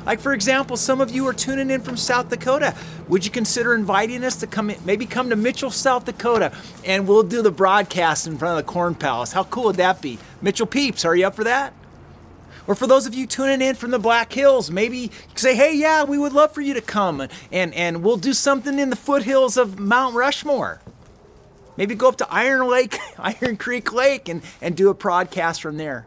Like 0.07 0.21
for 0.21 0.35
example, 0.35 0.77
some 0.77 1.01
of 1.01 1.11
you 1.11 1.27
are 1.29 1.33
tuning 1.33 1.71
in 1.71 1.81
from 1.81 1.97
South 1.97 2.29
Dakota. 2.29 2.75
Would 3.09 3.25
you 3.25 3.31
consider 3.31 3.75
inviting 3.75 4.25
us 4.25 4.37
to 4.37 4.47
come 4.47 4.73
maybe 4.85 5.07
come 5.07 5.31
to 5.31 5.37
Mitchell, 5.37 5.71
South 5.71 6.05
Dakota, 6.05 6.53
and 6.85 7.09
we'll 7.09 7.23
do 7.23 7.43
the 7.43 7.51
broadcast 7.51 8.27
in 8.27 8.37
front 8.37 8.59
of 8.59 8.67
the 8.67 8.71
Corn 8.71 8.95
Palace? 8.95 9.33
How 9.33 9.45
cool 9.45 9.65
would 9.65 9.77
that 9.77 10.03
be? 10.03 10.19
Mitchell 10.43 10.67
Peeps, 10.67 11.05
are 11.05 11.17
you 11.17 11.27
up 11.27 11.35
for 11.35 11.45
that? 11.45 11.73
Or 12.67 12.75
for 12.75 12.87
those 12.87 13.07
of 13.07 13.15
you 13.15 13.27
tuning 13.27 13.61
in 13.61 13.75
from 13.75 13.91
the 13.91 13.99
Black 13.99 14.33
Hills, 14.33 14.71
maybe 14.71 15.11
say, 15.35 15.55
hey, 15.55 15.77
yeah, 15.77 16.05
we 16.05 16.19
would 16.19 16.33
love 16.33 16.53
for 16.53 16.63
you 16.63 16.75
to 16.75 16.81
come 16.81 17.29
and, 17.53 17.75
and 17.75 18.03
we'll 18.03 18.17
do 18.17 18.33
something 18.33 18.79
in 18.79 18.91
the 18.91 18.97
foothills 18.97 19.57
of 19.57 19.79
Mount 19.79 20.15
Rushmore. 20.15 20.81
Maybe 21.77 21.95
go 21.95 22.09
up 22.09 22.17
to 22.17 22.33
Iron 22.33 22.69
Lake, 22.69 22.99
Iron 23.19 23.57
Creek 23.57 23.93
Lake 23.93 24.29
and, 24.29 24.43
and 24.63 24.77
do 24.77 24.89
a 24.89 24.95
broadcast 24.95 25.61
from 25.61 25.77
there. 25.77 26.07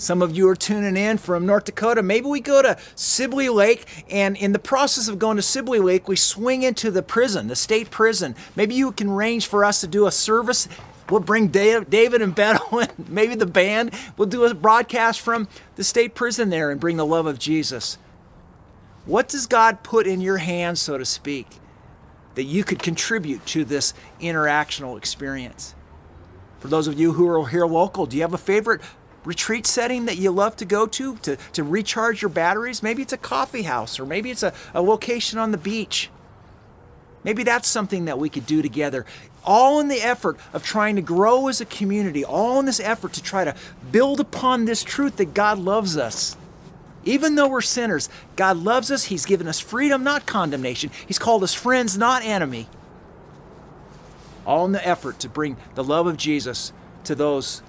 Some 0.00 0.22
of 0.22 0.36
you 0.36 0.48
are 0.48 0.54
tuning 0.54 0.96
in 0.96 1.18
from 1.18 1.44
North 1.44 1.64
Dakota. 1.64 2.04
Maybe 2.04 2.26
we 2.26 2.40
go 2.40 2.62
to 2.62 2.78
Sibley 2.94 3.48
Lake, 3.48 4.04
and 4.08 4.36
in 4.36 4.52
the 4.52 4.60
process 4.60 5.08
of 5.08 5.18
going 5.18 5.34
to 5.38 5.42
Sibley 5.42 5.80
Lake, 5.80 6.06
we 6.06 6.14
swing 6.14 6.62
into 6.62 6.92
the 6.92 7.02
prison, 7.02 7.48
the 7.48 7.56
state 7.56 7.90
prison. 7.90 8.36
Maybe 8.54 8.76
you 8.76 8.92
can 8.92 9.08
arrange 9.08 9.48
for 9.48 9.64
us 9.64 9.80
to 9.80 9.88
do 9.88 10.06
a 10.06 10.12
service 10.12 10.68
We'll 11.10 11.20
bring 11.20 11.48
David 11.48 12.22
and 12.22 12.34
Beto 12.34 12.82
and 12.98 13.08
maybe 13.08 13.34
the 13.34 13.46
band. 13.46 13.92
We'll 14.16 14.28
do 14.28 14.44
a 14.44 14.54
broadcast 14.54 15.20
from 15.20 15.48
the 15.76 15.84
state 15.84 16.14
prison 16.14 16.50
there 16.50 16.70
and 16.70 16.80
bring 16.80 16.96
the 16.96 17.06
love 17.06 17.26
of 17.26 17.38
Jesus. 17.38 17.98
What 19.06 19.28
does 19.28 19.46
God 19.46 19.82
put 19.82 20.06
in 20.06 20.20
your 20.20 20.36
hands, 20.36 20.80
so 20.80 20.98
to 20.98 21.04
speak, 21.04 21.46
that 22.34 22.44
you 22.44 22.62
could 22.62 22.82
contribute 22.82 23.44
to 23.46 23.64
this 23.64 23.94
interactional 24.20 24.98
experience? 24.98 25.74
For 26.58 26.68
those 26.68 26.88
of 26.88 26.98
you 26.98 27.14
who 27.14 27.28
are 27.28 27.48
here 27.48 27.66
local, 27.66 28.04
do 28.04 28.16
you 28.16 28.22
have 28.22 28.34
a 28.34 28.38
favorite 28.38 28.82
retreat 29.24 29.66
setting 29.66 30.04
that 30.06 30.18
you 30.18 30.30
love 30.30 30.56
to 30.56 30.64
go 30.64 30.86
to 30.86 31.16
to, 31.16 31.36
to 31.52 31.62
recharge 31.62 32.20
your 32.20 32.28
batteries? 32.28 32.82
Maybe 32.82 33.00
it's 33.02 33.12
a 33.12 33.18
coffee 33.18 33.62
house 33.62 33.98
or 33.98 34.04
maybe 34.04 34.30
it's 34.30 34.42
a, 34.42 34.52
a 34.74 34.82
location 34.82 35.38
on 35.38 35.52
the 35.52 35.58
beach. 35.58 36.10
Maybe 37.24 37.42
that's 37.42 37.68
something 37.68 38.04
that 38.06 38.18
we 38.18 38.28
could 38.28 38.46
do 38.46 38.62
together 38.62 39.04
all 39.48 39.80
in 39.80 39.88
the 39.88 40.02
effort 40.02 40.36
of 40.52 40.62
trying 40.62 40.94
to 40.96 41.02
grow 41.02 41.48
as 41.48 41.60
a 41.60 41.64
community, 41.64 42.22
all 42.22 42.60
in 42.60 42.66
this 42.66 42.80
effort 42.80 43.14
to 43.14 43.22
try 43.22 43.44
to 43.44 43.54
build 43.90 44.20
upon 44.20 44.66
this 44.66 44.84
truth 44.84 45.16
that 45.16 45.32
God 45.32 45.58
loves 45.58 45.96
us. 45.96 46.36
Even 47.04 47.34
though 47.34 47.48
we're 47.48 47.62
sinners, 47.62 48.10
God 48.36 48.58
loves 48.58 48.90
us. 48.90 49.04
He's 49.04 49.24
given 49.24 49.48
us 49.48 49.58
freedom, 49.58 50.04
not 50.04 50.26
condemnation. 50.26 50.90
He's 51.06 51.18
called 51.18 51.42
us 51.42 51.54
friends, 51.54 51.96
not 51.96 52.22
enemy. 52.22 52.68
All 54.44 54.66
in 54.66 54.72
the 54.72 54.86
effort 54.86 55.18
to 55.20 55.30
bring 55.30 55.56
the 55.74 55.84
love 55.84 56.06
of 56.06 56.18
Jesus 56.18 56.74
to 57.04 57.14
those 57.14 57.62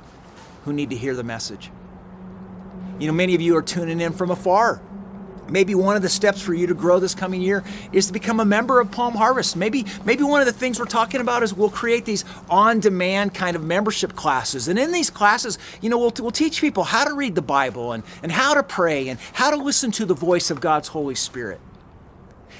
who 0.66 0.74
need 0.74 0.90
to 0.90 0.98
hear 0.98 1.16
the 1.16 1.24
message. 1.24 1.72
You 3.00 3.08
know, 3.08 3.14
many 3.14 3.36
of 3.36 3.42
you 3.42 3.56
are 3.56 3.62
tuning 3.62 4.02
in 4.02 4.12
from 4.12 4.32
afar. 4.32 4.82
Maybe 5.50 5.76
one 5.76 5.96
of 5.96 6.02
the 6.02 6.10
steps 6.10 6.42
for 6.42 6.54
you 6.54 6.68
to 6.68 6.74
grow 6.74 7.00
this 7.00 7.16
coming 7.16 7.42
year 7.42 7.64
is 7.92 8.08
to 8.08 8.14
become 8.14 8.40
a 8.40 8.46
member 8.46 8.80
of 8.80 8.92
Palm 8.92 9.16
Harvest. 9.16 9.56
Maybe 9.56 9.86
maybe 10.06 10.24
one 10.24 10.42
of 10.42 10.48
the 10.48 10.54
things 10.54 10.80
we're 10.80 10.86
talking 10.86 11.22
about 11.22 11.44
is 11.44 11.54
we'll 11.54 11.70
create 11.70 12.06
these 12.06 12.26
on-demand 12.50 13.34
kind 13.34 13.56
of 13.56 13.64
membership 13.64 14.16
classes. 14.16 14.68
And 14.68 14.78
in 14.78 14.92
these 14.92 15.10
classes, 15.10 15.58
you 15.82 15.90
know, 15.90 15.98
we'll, 15.98 16.14
we'll 16.20 16.32
teach 16.32 16.62
people 16.62 16.84
how 16.84 17.06
to 17.06 17.14
read 17.14 17.36
the 17.36 17.42
Bible 17.42 17.94
and, 17.94 18.04
and 18.24 18.32
how 18.32 18.54
to 18.54 18.64
pray 18.64 19.10
and 19.10 19.20
how 19.34 19.50
to 19.50 19.58
listen 19.58 19.92
to 19.92 20.06
the 20.06 20.14
voice 20.14 20.52
of 20.52 20.62
God's 20.62 20.90
Holy 20.90 21.16
Spirit 21.16 21.60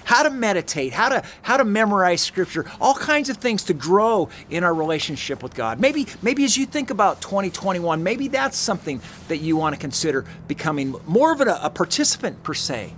how 0.10 0.24
to 0.24 0.32
meditate, 0.32 0.92
how 0.92 1.08
to 1.08 1.24
how 1.44 1.56
to 1.56 1.64
memorize 1.64 2.20
scripture, 2.20 2.66
all 2.82 2.96
kinds 2.96 3.30
of 3.30 3.38
things 3.38 3.66
to 3.66 3.76
grow 3.76 4.28
in 4.50 4.64
our 4.64 4.74
relationship 4.74 5.44
with 5.44 5.54
God. 5.54 5.80
Maybe 5.80 6.08
maybe 6.24 6.44
as 6.46 6.58
you 6.58 6.66
think 6.66 6.90
about 6.90 7.22
2021, 7.22 8.02
maybe 8.02 8.28
that's 8.28 8.58
something 8.58 9.02
that 9.28 9.38
you 9.38 9.56
want 9.56 9.76
to 9.76 9.80
consider 9.80 10.26
becoming 10.48 10.96
more 11.06 11.32
of 11.32 11.42
a, 11.42 11.60
a 11.62 11.70
participant 11.70 12.42
per 12.42 12.56
se 12.56 12.96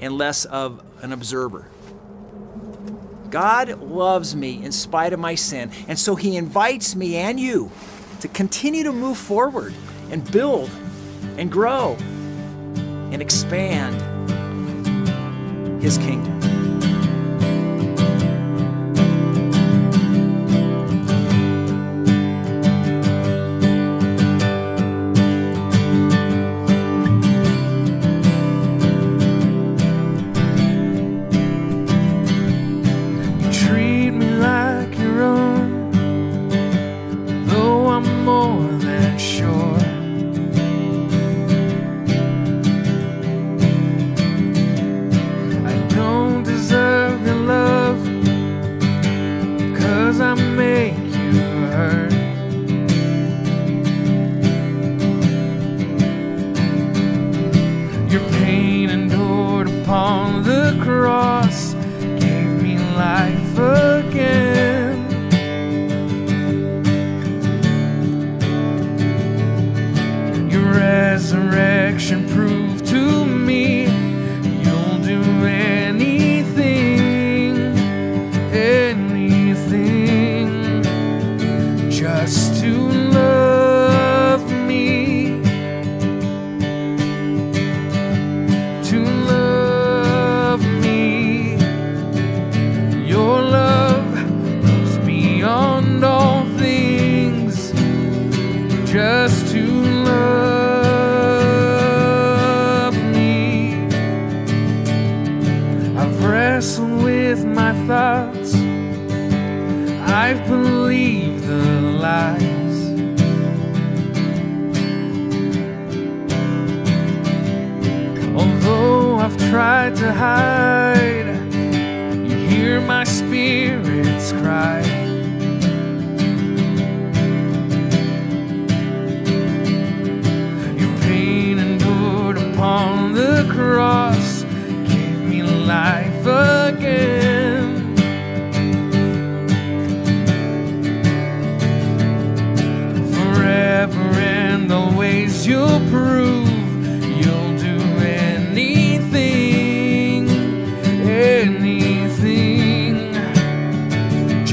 and 0.00 0.16
less 0.16 0.44
of 0.44 0.80
an 1.02 1.12
observer. 1.12 1.66
God 3.30 3.82
loves 3.82 4.36
me 4.36 4.62
in 4.64 4.70
spite 4.70 5.12
of 5.12 5.18
my 5.18 5.34
sin, 5.34 5.72
and 5.88 5.98
so 5.98 6.14
he 6.14 6.36
invites 6.36 6.94
me 6.94 7.16
and 7.16 7.40
you 7.40 7.72
to 8.20 8.28
continue 8.28 8.84
to 8.84 8.92
move 8.92 9.18
forward 9.18 9.74
and 10.12 10.30
build 10.30 10.70
and 11.36 11.50
grow 11.50 11.96
and 13.10 13.20
expand 13.20 14.17
his 15.80 15.96
kingdom. 15.98 16.57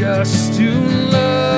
Just 0.06 0.54
to 0.54 0.70
love 1.10 1.55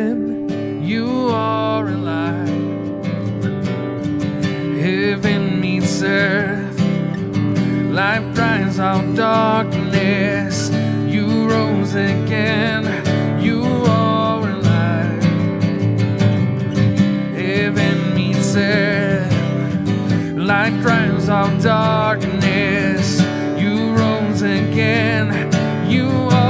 again, 0.00 0.82
you 0.82 1.28
are 1.30 1.86
alive. 1.86 2.48
Heaven 4.78 5.60
meets 5.60 6.02
earth, 6.02 6.80
life 7.90 8.34
drives 8.34 8.78
out 8.78 9.14
darkness. 9.14 10.70
You 11.06 11.48
rose 11.48 11.94
again, 11.94 12.84
you 13.42 13.62
are 13.86 14.48
alive. 14.48 15.22
Heaven 17.34 18.14
meets 18.14 18.56
earth. 18.56 19.28
Light 20.36 20.80
drives 20.80 21.28
out 21.28 21.62
darkness. 21.62 23.20
You 23.60 23.92
rose 23.94 24.42
again. 24.42 25.28
You 25.88 26.08
are 26.08 26.49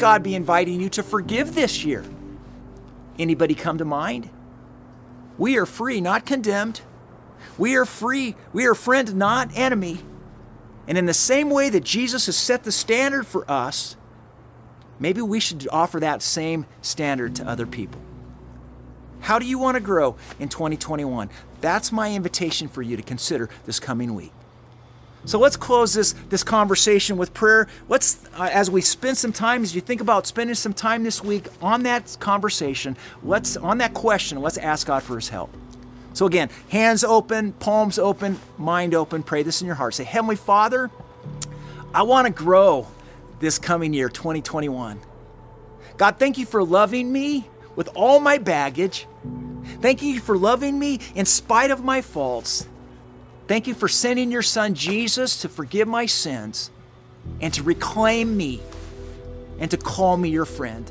God 0.00 0.22
be 0.22 0.34
inviting 0.34 0.80
you 0.80 0.88
to 0.90 1.02
forgive 1.02 1.54
this 1.54 1.84
year? 1.84 2.04
Anybody 3.18 3.54
come 3.54 3.78
to 3.78 3.84
mind? 3.84 4.30
We 5.38 5.56
are 5.58 5.66
free, 5.66 6.00
not 6.00 6.26
condemned. 6.26 6.80
We 7.56 7.76
are 7.76 7.84
free. 7.84 8.34
We 8.52 8.66
are 8.66 8.74
friend, 8.74 9.14
not 9.14 9.56
enemy. 9.56 10.00
And 10.88 10.98
in 10.98 11.06
the 11.06 11.14
same 11.14 11.50
way 11.50 11.68
that 11.68 11.84
Jesus 11.84 12.26
has 12.26 12.36
set 12.36 12.64
the 12.64 12.72
standard 12.72 13.26
for 13.26 13.48
us, 13.48 13.96
maybe 14.98 15.20
we 15.20 15.38
should 15.38 15.68
offer 15.70 16.00
that 16.00 16.22
same 16.22 16.66
standard 16.82 17.36
to 17.36 17.46
other 17.46 17.66
people. 17.66 18.00
How 19.20 19.38
do 19.38 19.46
you 19.46 19.58
want 19.58 19.76
to 19.76 19.80
grow 19.80 20.16
in 20.38 20.48
2021? 20.48 21.28
That's 21.60 21.92
my 21.92 22.12
invitation 22.12 22.68
for 22.68 22.82
you 22.82 22.96
to 22.96 23.02
consider 23.02 23.50
this 23.66 23.78
coming 23.78 24.14
week. 24.14 24.32
So 25.24 25.38
let's 25.38 25.56
close 25.56 25.92
this 25.94 26.14
this 26.28 26.42
conversation 26.42 27.16
with 27.16 27.34
prayer. 27.34 27.68
Let's 27.88 28.24
uh, 28.38 28.48
as 28.52 28.70
we 28.70 28.80
spend 28.80 29.18
some 29.18 29.32
time 29.32 29.62
as 29.62 29.74
you 29.74 29.80
think 29.80 30.00
about 30.00 30.26
spending 30.26 30.54
some 30.54 30.72
time 30.72 31.02
this 31.02 31.22
week 31.22 31.46
on 31.60 31.82
that 31.82 32.16
conversation, 32.20 32.96
let's 33.22 33.56
on 33.56 33.78
that 33.78 33.92
question, 33.94 34.40
let's 34.40 34.58
ask 34.58 34.86
God 34.86 35.02
for 35.02 35.16
his 35.16 35.28
help. 35.28 35.54
So 36.12 36.26
again, 36.26 36.48
hands 36.70 37.04
open, 37.04 37.52
palms 37.52 37.98
open, 37.98 38.38
mind 38.58 38.94
open, 38.94 39.22
pray 39.22 39.42
this 39.42 39.60
in 39.60 39.66
your 39.66 39.76
heart. 39.76 39.94
Say, 39.94 40.04
"Heavenly 40.04 40.36
Father, 40.36 40.90
I 41.92 42.02
want 42.02 42.26
to 42.26 42.32
grow 42.32 42.86
this 43.40 43.58
coming 43.58 43.92
year 43.92 44.08
2021. 44.08 45.00
God, 45.96 46.16
thank 46.18 46.38
you 46.38 46.46
for 46.46 46.62
loving 46.62 47.12
me 47.12 47.48
with 47.76 47.88
all 47.94 48.20
my 48.20 48.38
baggage. 48.38 49.06
Thank 49.80 50.02
you 50.02 50.20
for 50.20 50.36
loving 50.38 50.78
me 50.78 51.00
in 51.14 51.26
spite 51.26 51.70
of 51.70 51.84
my 51.84 52.00
faults. 52.00 52.66
Thank 53.50 53.66
you 53.66 53.74
for 53.74 53.88
sending 53.88 54.30
your 54.30 54.42
son 54.42 54.74
Jesus 54.74 55.42
to 55.42 55.48
forgive 55.48 55.88
my 55.88 56.06
sins 56.06 56.70
and 57.40 57.52
to 57.54 57.64
reclaim 57.64 58.36
me 58.36 58.60
and 59.58 59.68
to 59.72 59.76
call 59.76 60.16
me 60.16 60.28
your 60.28 60.44
friend. 60.44 60.88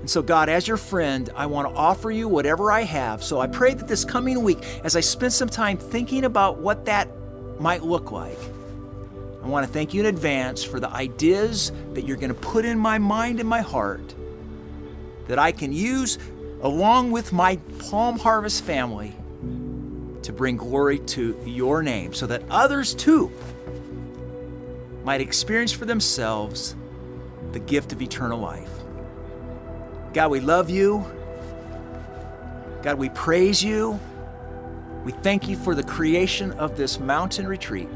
And 0.00 0.08
so, 0.08 0.22
God, 0.22 0.48
as 0.48 0.66
your 0.66 0.78
friend, 0.78 1.28
I 1.36 1.44
want 1.44 1.68
to 1.68 1.74
offer 1.74 2.10
you 2.10 2.26
whatever 2.26 2.72
I 2.72 2.84
have. 2.84 3.22
So 3.22 3.38
I 3.38 3.48
pray 3.48 3.74
that 3.74 3.86
this 3.86 4.02
coming 4.02 4.42
week, 4.42 4.64
as 4.82 4.96
I 4.96 5.00
spend 5.00 5.34
some 5.34 5.50
time 5.50 5.76
thinking 5.76 6.24
about 6.24 6.56
what 6.56 6.86
that 6.86 7.06
might 7.60 7.82
look 7.82 8.12
like, 8.12 8.38
I 9.44 9.46
want 9.46 9.66
to 9.66 9.70
thank 9.70 9.92
you 9.92 10.00
in 10.00 10.06
advance 10.06 10.64
for 10.64 10.80
the 10.80 10.88
ideas 10.88 11.70
that 11.92 12.06
you're 12.06 12.16
going 12.16 12.32
to 12.32 12.40
put 12.40 12.64
in 12.64 12.78
my 12.78 12.96
mind 12.96 13.40
and 13.40 13.48
my 13.48 13.60
heart 13.60 14.14
that 15.26 15.38
I 15.38 15.52
can 15.52 15.74
use 15.74 16.18
along 16.62 17.10
with 17.10 17.30
my 17.30 17.56
Palm 17.78 18.18
Harvest 18.18 18.64
family 18.64 19.14
to 20.22 20.32
bring 20.32 20.56
glory 20.56 20.98
to 20.98 21.38
your 21.44 21.82
name 21.82 22.12
so 22.12 22.26
that 22.26 22.42
others 22.50 22.94
too 22.94 23.32
might 25.04 25.20
experience 25.20 25.72
for 25.72 25.84
themselves 25.84 26.76
the 27.52 27.58
gift 27.58 27.92
of 27.92 28.02
eternal 28.02 28.38
life. 28.38 28.70
God, 30.12 30.30
we 30.30 30.40
love 30.40 30.70
you. 30.70 31.04
God, 32.82 32.98
we 32.98 33.08
praise 33.10 33.62
you. 33.62 33.98
We 35.04 35.12
thank 35.12 35.48
you 35.48 35.56
for 35.56 35.74
the 35.74 35.82
creation 35.82 36.52
of 36.52 36.76
this 36.76 37.00
mountain 37.00 37.46
retreat. 37.46 37.88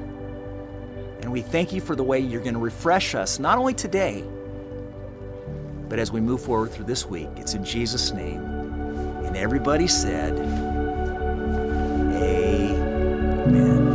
And 1.21 1.31
we 1.31 1.43
thank 1.43 1.73
you 1.73 1.81
for 1.81 1.95
the 1.95 2.03
way 2.03 2.19
you're 2.19 2.41
going 2.41 2.55
to 2.55 2.61
refresh 2.61 3.15
us, 3.15 3.39
not 3.39 3.59
only 3.59 3.75
today, 3.75 4.25
but 5.89 5.99
as 5.99 6.11
we 6.11 6.21
move 6.21 6.41
forward 6.41 6.73
through 6.73 6.87
this 6.87 7.07
week. 7.07 7.29
It's 7.37 7.55
in 7.55 7.65
Jesus' 7.65 8.13
name. 8.13 8.41
And 9.25 9.37
everybody 9.37 9.87
said, 9.87 10.72
Amen. 12.23 13.92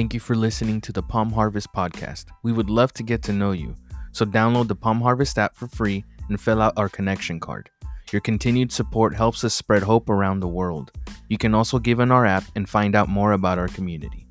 Thank 0.00 0.14
you 0.14 0.20
for 0.20 0.34
listening 0.34 0.80
to 0.80 0.92
the 0.92 1.02
Palm 1.02 1.30
Harvest 1.30 1.74
podcast. 1.74 2.28
We 2.42 2.52
would 2.52 2.70
love 2.70 2.90
to 2.94 3.02
get 3.02 3.22
to 3.24 3.34
know 3.34 3.52
you, 3.52 3.74
so 4.12 4.24
download 4.24 4.68
the 4.68 4.74
Palm 4.74 4.98
Harvest 4.98 5.38
app 5.38 5.54
for 5.54 5.68
free 5.68 6.06
and 6.30 6.40
fill 6.40 6.62
out 6.62 6.72
our 6.78 6.88
connection 6.88 7.38
card. 7.38 7.68
Your 8.10 8.22
continued 8.22 8.72
support 8.72 9.14
helps 9.14 9.44
us 9.44 9.52
spread 9.52 9.82
hope 9.82 10.08
around 10.08 10.40
the 10.40 10.48
world. 10.48 10.90
You 11.28 11.36
can 11.36 11.54
also 11.54 11.78
give 11.78 12.00
in 12.00 12.10
our 12.10 12.24
app 12.24 12.44
and 12.56 12.66
find 12.66 12.96
out 12.96 13.10
more 13.10 13.32
about 13.32 13.58
our 13.58 13.68
community. 13.68 14.26